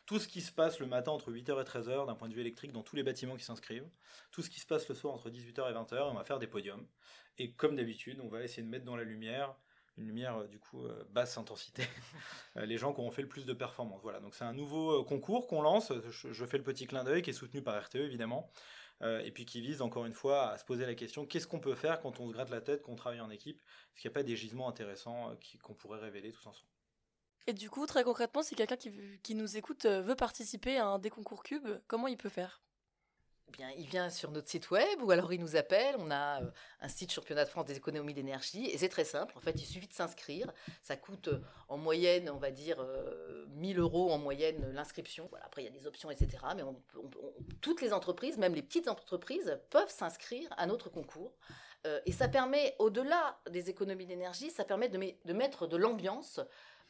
tout 0.06 0.18
ce 0.18 0.28
qui 0.28 0.40
se 0.40 0.52
passe 0.52 0.80
le 0.80 0.86
matin 0.86 1.12
entre 1.12 1.32
8h 1.32 1.60
et 1.60 1.64
13h 1.64 2.06
d'un 2.06 2.14
point 2.14 2.28
de 2.28 2.34
vue 2.34 2.40
électrique 2.40 2.72
dans 2.72 2.82
tous 2.82 2.96
les 2.96 3.02
bâtiments 3.02 3.36
qui 3.36 3.44
s'inscrivent, 3.44 3.88
tout 4.30 4.42
ce 4.42 4.50
qui 4.50 4.60
se 4.60 4.66
passe 4.66 4.88
le 4.88 4.94
soir 4.94 5.14
entre 5.14 5.30
18h 5.30 5.70
et 5.70 5.74
20h, 5.74 6.10
on 6.10 6.14
va 6.14 6.24
faire 6.24 6.38
des 6.38 6.46
podiums. 6.46 6.86
Et 7.38 7.52
comme 7.52 7.74
d'habitude, 7.74 8.20
on 8.22 8.28
va 8.28 8.42
essayer 8.42 8.62
de 8.62 8.68
mettre 8.68 8.84
dans 8.84 8.96
la 8.96 9.04
lumière 9.04 9.54
une 9.96 10.06
lumière 10.06 10.36
euh, 10.36 10.46
du 10.46 10.58
coup 10.58 10.84
euh, 10.84 11.04
basse 11.10 11.38
intensité, 11.38 11.82
euh, 12.56 12.66
les 12.66 12.78
gens 12.78 12.92
qui 12.92 13.00
ont 13.00 13.10
fait 13.10 13.22
le 13.22 13.28
plus 13.28 13.46
de 13.46 13.52
performance. 13.52 14.00
Voilà, 14.02 14.20
donc 14.20 14.34
c'est 14.34 14.44
un 14.44 14.52
nouveau 14.52 15.04
concours 15.04 15.46
qu'on 15.46 15.62
lance, 15.62 15.92
je, 16.10 16.44
fais 16.46 16.58
le 16.58 16.64
petit 16.64 16.86
clin 16.86 17.04
d'œil, 17.04 17.22
qui 17.22 17.30
est 17.30 17.34
soutenu 17.34 17.62
par 17.62 17.80
RTE 17.82 17.96
évidemment, 17.96 18.50
et 19.02 19.32
puis 19.32 19.44
qui 19.44 19.60
vise 19.60 19.82
encore 19.82 20.06
une 20.06 20.14
fois 20.14 20.48
à 20.50 20.56
se 20.56 20.64
poser 20.64 20.86
la 20.86 20.94
question, 20.94 21.26
qu'est-ce 21.26 21.46
qu'on 21.46 21.60
peut 21.60 21.74
faire 21.74 22.00
quand 22.00 22.20
on 22.20 22.28
se 22.28 22.32
gratte 22.32 22.48
la 22.48 22.62
tête, 22.62 22.80
qu'on 22.80 22.94
travaille 22.94 23.20
en 23.20 23.28
équipe? 23.28 23.58
Est-ce 23.58 24.00
qu'il 24.00 24.08
n'y 24.08 24.14
a 24.14 24.14
pas 24.14 24.22
des 24.22 24.34
gisements 24.34 24.66
intéressants 24.66 25.36
qu'on 25.62 25.74
pourrait 25.74 26.00
révéler 26.00 26.32
tous 26.32 26.46
ensemble? 26.46 26.70
Et 27.46 27.52
du 27.52 27.68
coup, 27.68 27.84
très 27.86 28.02
concrètement, 28.02 28.42
si 28.42 28.54
quelqu'un 28.54 28.78
qui, 28.78 29.20
qui, 29.22 29.34
nous 29.34 29.58
écoute 29.58 29.84
veut 29.84 30.14
participer 30.14 30.78
à 30.78 30.86
un 30.86 30.98
des 30.98 31.10
concours 31.10 31.42
cubes, 31.42 31.68
comment 31.86 32.06
il 32.06 32.16
peut 32.16 32.30
faire? 32.30 32.63
Eh 33.48 33.52
bien, 33.52 33.70
il 33.76 33.86
vient 33.86 34.10
sur 34.10 34.30
notre 34.30 34.48
site 34.48 34.70
web 34.70 35.02
ou 35.02 35.10
alors 35.10 35.32
il 35.32 35.40
nous 35.40 35.56
appelle. 35.56 35.96
On 35.98 36.10
a 36.10 36.42
euh, 36.42 36.50
un 36.80 36.88
site 36.88 37.12
championnat 37.12 37.44
de 37.44 37.50
France 37.50 37.66
des 37.66 37.76
économies 37.76 38.14
d'énergie 38.14 38.66
et 38.66 38.78
c'est 38.78 38.88
très 38.88 39.04
simple. 39.04 39.36
En 39.36 39.40
fait, 39.40 39.52
il 39.52 39.66
suffit 39.66 39.88
de 39.88 39.92
s'inscrire. 39.92 40.52
Ça 40.82 40.96
coûte 40.96 41.28
euh, 41.28 41.40
en 41.68 41.76
moyenne, 41.76 42.30
on 42.30 42.38
va 42.38 42.50
dire, 42.50 42.84
1000 43.56 43.78
euh, 43.78 43.82
euros 43.82 44.10
en 44.12 44.18
moyenne 44.18 44.72
l'inscription. 44.72 45.26
Voilà, 45.30 45.44
après, 45.46 45.62
il 45.62 45.66
y 45.66 45.68
a 45.68 45.78
des 45.78 45.86
options, 45.86 46.10
etc. 46.10 46.38
Mais 46.56 46.62
toutes 47.60 47.82
les 47.82 47.92
entreprises, 47.92 48.38
même 48.38 48.54
les 48.54 48.62
petites 48.62 48.88
entreprises, 48.88 49.58
peuvent 49.70 49.90
s'inscrire 49.90 50.48
à 50.56 50.66
notre 50.66 50.88
concours. 50.88 51.32
et 52.06 52.12
ça 52.12 52.28
permet, 52.28 52.74
au-delà 52.78 53.38
des 53.50 53.68
économies 53.68 54.06
d'énergie, 54.06 54.50
ça 54.50 54.64
permet 54.64 54.88
de, 54.88 54.98
de 54.98 55.32
mettre 55.32 55.66
de 55.66 55.76
l'ambiance 55.76 56.40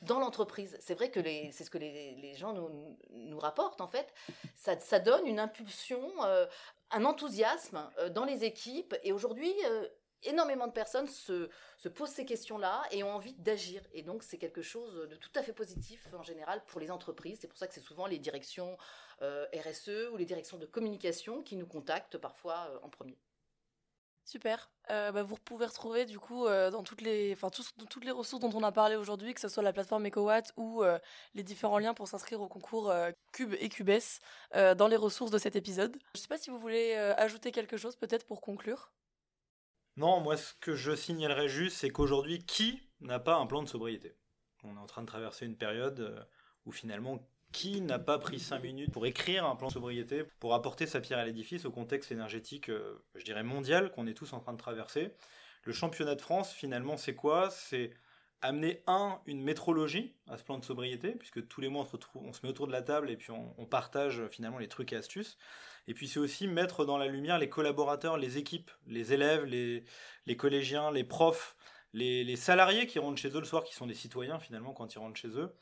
dans 0.02 0.18
l'entreprise. 0.18 0.76
C'est 0.80 0.94
vrai 0.94 1.10
que 1.10 1.20
c'est 1.52 1.64
ce 1.64 1.70
que 1.70 1.78
les, 1.78 2.34
gens 2.34 2.52
nous, 2.52 3.38
rapportent 3.38 3.80
en 3.80 3.88
fait. 3.88 4.12
Ça, 4.54 4.78
ça 4.78 4.98
donne 4.98 5.26
une 5.26 5.38
impulsion, 5.38 6.00
euh, 6.24 6.46
un 6.90 7.04
enthousiasme 7.04 7.90
euh, 7.98 8.08
dans 8.08 8.24
les 8.24 8.44
équipes. 8.44 8.94
Et 9.02 9.12
aujourd'hui, 9.12 9.52
euh, 9.66 9.88
énormément 10.22 10.66
de 10.66 10.72
personnes 10.72 11.06
se, 11.06 11.48
se 11.78 11.88
posent 11.88 12.10
ces 12.10 12.24
questions-là 12.24 12.82
et 12.90 13.02
ont 13.02 13.14
envie 13.14 13.34
d'agir. 13.34 13.82
Et 13.92 14.02
donc, 14.02 14.22
c'est 14.22 14.38
quelque 14.38 14.62
chose 14.62 15.08
de 15.08 15.16
tout 15.16 15.32
à 15.34 15.42
fait 15.42 15.52
positif 15.52 16.06
en 16.16 16.22
général 16.22 16.62
pour 16.66 16.80
les 16.80 16.90
entreprises. 16.90 17.38
C'est 17.40 17.48
pour 17.48 17.58
ça 17.58 17.66
que 17.66 17.74
c'est 17.74 17.80
souvent 17.80 18.06
les 18.06 18.18
directions 18.18 18.76
RSE 19.20 20.10
ou 20.12 20.16
les 20.16 20.26
directions 20.26 20.58
de 20.58 20.66
communication 20.66 21.42
qui 21.42 21.56
nous 21.56 21.66
contactent 21.66 22.18
parfois 22.18 22.80
en 22.82 22.88
premier. 22.88 23.16
Super. 24.24 24.70
Euh, 24.90 25.12
bah, 25.12 25.22
vous 25.22 25.36
pouvez 25.36 25.66
retrouver 25.66 26.06
du 26.06 26.18
coup 26.18 26.46
euh, 26.46 26.70
dans 26.70 26.82
toutes 26.82 27.02
les, 27.02 27.32
enfin 27.34 27.50
toutes 27.50 28.04
les 28.04 28.10
ressources 28.10 28.40
dont 28.40 28.52
on 28.54 28.62
a 28.62 28.72
parlé 28.72 28.96
aujourd'hui, 28.96 29.34
que 29.34 29.40
ce 29.40 29.48
soit 29.48 29.62
la 29.62 29.72
plateforme 29.72 30.06
EcoWatt 30.06 30.52
ou 30.56 30.82
euh, 30.82 30.98
les 31.34 31.42
différents 31.42 31.78
liens 31.78 31.92
pour 31.92 32.08
s'inscrire 32.08 32.40
au 32.40 32.48
concours 32.48 32.92
Cube 33.32 33.54
et 33.58 33.68
Cubes 33.68 33.90
dans 34.54 34.88
les 34.88 34.96
ressources 34.96 35.30
de 35.30 35.38
cet 35.38 35.56
épisode. 35.56 35.96
Je 36.14 36.18
ne 36.18 36.22
sais 36.22 36.28
pas 36.28 36.38
si 36.38 36.50
vous 36.50 36.58
voulez 36.58 36.94
ajouter 36.94 37.52
quelque 37.52 37.76
chose 37.76 37.96
peut-être 37.96 38.26
pour 38.26 38.40
conclure. 38.40 38.92
Non, 39.96 40.20
moi 40.20 40.36
ce 40.36 40.54
que 40.54 40.74
je 40.74 40.96
signalerais 40.96 41.48
juste, 41.48 41.76
c'est 41.76 41.90
qu'aujourd'hui, 41.90 42.44
qui 42.44 42.88
n'a 43.00 43.20
pas 43.20 43.36
un 43.36 43.46
plan 43.46 43.62
de 43.62 43.68
sobriété? 43.68 44.16
On 44.64 44.76
est 44.76 44.80
en 44.80 44.86
train 44.86 45.02
de 45.02 45.06
traverser 45.06 45.44
une 45.44 45.56
période 45.56 46.26
où 46.64 46.72
finalement 46.72 47.18
qui 47.54 47.80
n'a 47.80 48.00
pas 48.00 48.18
pris 48.18 48.40
5 48.40 48.62
minutes 48.64 48.92
pour 48.92 49.06
écrire 49.06 49.46
un 49.46 49.54
plan 49.54 49.68
de 49.68 49.72
sobriété, 49.72 50.24
pour 50.40 50.54
apporter 50.54 50.86
sa 50.86 51.00
pierre 51.00 51.20
à 51.20 51.24
l'édifice 51.24 51.64
au 51.64 51.70
contexte 51.70 52.10
énergétique, 52.10 52.68
euh, 52.68 53.00
je 53.14 53.24
dirais 53.24 53.44
mondial, 53.44 53.92
qu'on 53.92 54.08
est 54.08 54.12
tous 54.12 54.32
en 54.32 54.40
train 54.40 54.52
de 54.52 54.58
traverser? 54.58 55.12
Le 55.62 55.72
championnat 55.72 56.16
de 56.16 56.20
France, 56.20 56.52
finalement, 56.52 56.96
c'est 56.96 57.14
quoi? 57.14 57.50
C'est 57.50 57.92
amener, 58.42 58.82
un, 58.88 59.20
une 59.26 59.40
métrologie 59.40 60.16
à 60.28 60.36
ce 60.36 60.42
plan 60.42 60.58
de 60.58 60.64
sobriété, 60.64 61.12
puisque 61.12 61.46
tous 61.46 61.60
les 61.60 61.68
mois, 61.68 61.86
on 62.16 62.32
se, 62.32 62.40
met 62.42 62.48
autour 62.48 62.66
de 62.66 62.72
la 62.72 62.82
table 62.82 63.08
et 63.08 63.16
puis 63.16 63.30
on, 63.30 63.66
partage 63.66 64.26
finalement 64.32 64.58
les 64.58 64.68
trucs 64.68 64.92
et 64.92 64.96
astuces. 64.96 65.38
Et 65.86 65.94
puis 65.94 66.08
c'est 66.08 66.18
aussi 66.18 66.48
mettre 66.48 66.84
dans 66.84 66.98
la 66.98 67.06
lumière 67.06 67.38
les 67.38 67.48
collaborateurs, 67.48 68.18
les 68.18 68.36
équipes, 68.36 68.72
les 68.88 69.12
élèves, 69.12 69.44
les, 69.44 70.36
collégiens, 70.36 70.90
les 70.90 71.04
profs, 71.04 71.56
les, 71.92 72.24
les, 72.24 72.36
salariés 72.36 72.88
qui 72.88 72.98
rentrent 72.98 73.20
chez 73.20 73.30
eux 73.30 73.38
le 73.38 73.46
soir, 73.46 73.62
qui 73.62 73.74
sont 73.74 73.86
des 73.86 73.94
citoyens 73.94 74.40
finalement 74.40 74.72
quand 74.72 74.92
ils 74.92 74.98
rentrent 74.98 75.20
chez 75.20 75.38
eux, 75.38 75.54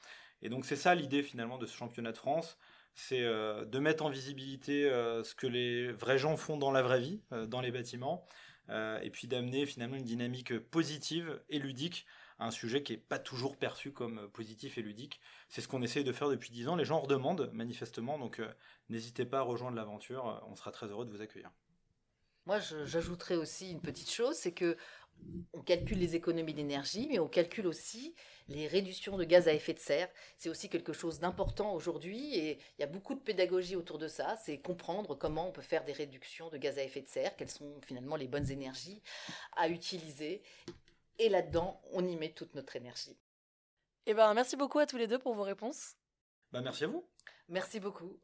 et 0.42 0.48
donc 0.48 0.64
c'est 0.64 0.76
ça 0.76 0.94
l'idée 0.94 1.22
finalement 1.22 1.58
de 1.58 1.66
ce 1.66 1.76
championnat 1.76 2.12
de 2.12 2.18
France, 2.18 2.58
c'est 2.94 3.22
euh, 3.22 3.64
de 3.64 3.78
mettre 3.78 4.04
en 4.04 4.10
visibilité 4.10 4.84
euh, 4.84 5.24
ce 5.24 5.34
que 5.34 5.46
les 5.46 5.92
vrais 5.92 6.18
gens 6.18 6.36
font 6.36 6.56
dans 6.56 6.70
la 6.70 6.82
vraie 6.82 7.00
vie, 7.00 7.20
euh, 7.32 7.46
dans 7.46 7.60
les 7.60 7.70
bâtiments, 7.70 8.24
et 9.02 9.10
puis 9.10 9.28
d'amener 9.28 9.66
finalement 9.66 9.96
une 9.96 10.04
dynamique 10.04 10.58
positive 10.58 11.42
et 11.50 11.58
ludique 11.58 12.06
à 12.38 12.46
un 12.46 12.50
sujet 12.50 12.82
qui 12.82 12.92
n'est 12.92 12.98
pas 12.98 13.18
toujours 13.18 13.58
perçu 13.58 13.92
comme 13.92 14.30
positif 14.30 14.78
et 14.78 14.82
ludique. 14.82 15.20
C'est 15.50 15.60
ce 15.60 15.68
qu'on 15.68 15.82
essaye 15.82 16.04
de 16.04 16.12
faire 16.12 16.30
depuis 16.30 16.50
dix 16.50 16.68
ans. 16.68 16.76
Les 16.76 16.86
gens 16.86 16.96
en 16.96 17.00
redemandent 17.00 17.50
manifestement, 17.52 18.18
donc 18.18 18.40
n'hésitez 18.88 19.26
pas 19.26 19.40
à 19.40 19.42
rejoindre 19.42 19.76
l'aventure, 19.76 20.42
on 20.48 20.56
sera 20.56 20.70
très 20.70 20.86
heureux 20.86 21.04
de 21.04 21.10
vous 21.10 21.20
accueillir. 21.20 21.50
Moi, 22.46 22.60
j'ajouterais 22.60 23.36
aussi 23.36 23.70
une 23.70 23.82
petite 23.82 24.10
chose, 24.10 24.36
c'est 24.36 24.52
que 24.52 24.78
on 25.52 25.62
calcule 25.62 25.98
les 25.98 26.16
économies 26.16 26.54
d'énergie, 26.54 27.06
mais 27.08 27.18
on 27.18 27.28
calcule 27.28 27.66
aussi 27.66 28.14
les 28.48 28.66
réductions 28.66 29.16
de 29.16 29.24
gaz 29.24 29.48
à 29.48 29.52
effet 29.52 29.74
de 29.74 29.78
serre. 29.78 30.08
C'est 30.36 30.48
aussi 30.48 30.68
quelque 30.68 30.92
chose 30.92 31.20
d'important 31.20 31.74
aujourd'hui 31.74 32.36
et 32.36 32.58
il 32.78 32.80
y 32.80 32.84
a 32.84 32.86
beaucoup 32.86 33.14
de 33.14 33.20
pédagogie 33.20 33.76
autour 33.76 33.98
de 33.98 34.08
ça. 34.08 34.36
C'est 34.36 34.58
comprendre 34.58 35.14
comment 35.14 35.48
on 35.48 35.52
peut 35.52 35.62
faire 35.62 35.84
des 35.84 35.92
réductions 35.92 36.50
de 36.50 36.58
gaz 36.58 36.78
à 36.78 36.82
effet 36.82 37.02
de 37.02 37.08
serre, 37.08 37.36
quelles 37.36 37.50
sont 37.50 37.80
finalement 37.82 38.16
les 38.16 38.28
bonnes 38.28 38.50
énergies 38.50 39.02
à 39.56 39.68
utiliser. 39.68 40.42
Et 41.18 41.28
là-dedans, 41.28 41.80
on 41.92 42.06
y 42.06 42.16
met 42.16 42.30
toute 42.30 42.54
notre 42.54 42.76
énergie. 42.76 43.16
Eh 44.06 44.14
ben, 44.14 44.34
merci 44.34 44.56
beaucoup 44.56 44.78
à 44.78 44.86
tous 44.86 44.96
les 44.96 45.06
deux 45.06 45.18
pour 45.18 45.34
vos 45.34 45.44
réponses. 45.44 45.94
Bah, 46.50 46.60
merci 46.60 46.84
à 46.84 46.88
vous. 46.88 47.06
Merci 47.48 47.78
beaucoup. 47.78 48.18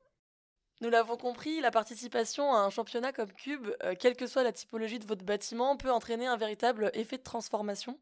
Nous 0.80 0.90
l'avons 0.90 1.16
compris, 1.16 1.60
la 1.60 1.72
participation 1.72 2.54
à 2.54 2.58
un 2.58 2.70
championnat 2.70 3.12
comme 3.12 3.32
Cube, 3.32 3.68
euh, 3.82 3.96
quelle 3.98 4.14
que 4.14 4.28
soit 4.28 4.44
la 4.44 4.52
typologie 4.52 5.00
de 5.00 5.06
votre 5.06 5.24
bâtiment, 5.24 5.76
peut 5.76 5.90
entraîner 5.90 6.28
un 6.28 6.36
véritable 6.36 6.92
effet 6.94 7.18
de 7.18 7.22
transformation. 7.24 7.98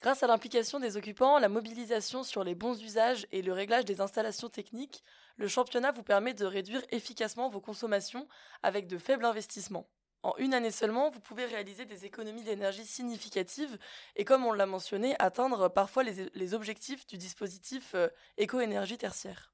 Grâce 0.00 0.22
à 0.22 0.26
l'implication 0.26 0.80
des 0.80 0.96
occupants, 0.96 1.38
la 1.38 1.50
mobilisation 1.50 2.22
sur 2.22 2.42
les 2.42 2.54
bons 2.54 2.82
usages 2.82 3.26
et 3.30 3.42
le 3.42 3.52
réglage 3.52 3.84
des 3.84 4.00
installations 4.00 4.48
techniques, 4.48 5.04
le 5.36 5.48
championnat 5.48 5.92
vous 5.92 6.02
permet 6.02 6.32
de 6.34 6.46
réduire 6.46 6.82
efficacement 6.90 7.50
vos 7.50 7.60
consommations 7.60 8.26
avec 8.62 8.86
de 8.86 8.96
faibles 8.96 9.24
investissements. 9.26 9.88
En 10.22 10.34
une 10.38 10.54
année 10.54 10.70
seulement, 10.70 11.10
vous 11.10 11.20
pouvez 11.20 11.44
réaliser 11.44 11.84
des 11.84 12.06
économies 12.06 12.44
d'énergie 12.44 12.86
significatives 12.86 13.78
et, 14.16 14.24
comme 14.24 14.46
on 14.46 14.52
l'a 14.52 14.66
mentionné, 14.66 15.14
atteindre 15.18 15.68
parfois 15.68 16.02
les, 16.02 16.54
objectifs 16.54 17.06
du 17.06 17.18
dispositif 17.18 17.94
euh, 17.94 18.08
éco-énergie 18.38 18.96
tertiaire. 18.96 19.53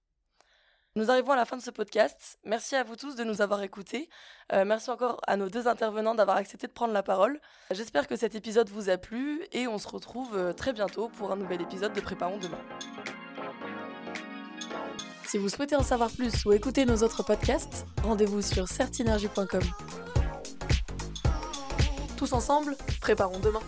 Nous 0.97 1.09
arrivons 1.09 1.31
à 1.31 1.37
la 1.37 1.45
fin 1.45 1.57
de 1.57 1.63
ce 1.63 1.71
podcast. 1.71 2.39
Merci 2.45 2.75
à 2.75 2.83
vous 2.83 2.97
tous 2.97 3.15
de 3.15 3.23
nous 3.23 3.43
avoir 3.43 3.63
écoutés. 3.63 4.09
Euh, 4.53 4.65
merci 4.65 4.91
encore 4.91 5.21
à 5.29 5.37
nos 5.37 5.49
deux 5.49 5.69
intervenants 5.69 6.17
d'avoir 6.17 6.37
accepté 6.37 6.67
de 6.67 6.73
prendre 6.73 6.93
la 6.93 7.05
parole. 7.05 7.41
J'espère 7.71 8.09
que 8.09 8.17
cet 8.17 8.35
épisode 8.35 8.69
vous 8.71 8.91
a 8.91 8.97
plu 8.97 9.41
et 9.53 9.69
on 9.69 9.79
se 9.79 9.87
retrouve 9.87 10.37
euh, 10.37 10.53
très 10.53 10.73
bientôt 10.73 11.09
pour 11.09 11.31
un 11.31 11.37
nouvel 11.37 11.63
épisode 11.63 11.93
de 11.93 12.01
Préparons 12.01 12.39
demain. 12.39 12.59
Si 15.27 15.39
vous 15.39 15.49
souhaitez 15.49 15.77
en 15.77 15.85
savoir 15.85 16.11
plus 16.11 16.45
ou 16.45 16.53
écouter 16.53 16.85
nos 16.85 17.05
autres 17.05 17.23
podcasts, 17.23 17.87
rendez-vous 18.03 18.43
sur 18.43 18.67
certinergie.com. 18.67 19.63
Tous 22.17 22.33
ensemble, 22.33 22.77
préparons 23.01 23.39
demain. 23.39 23.61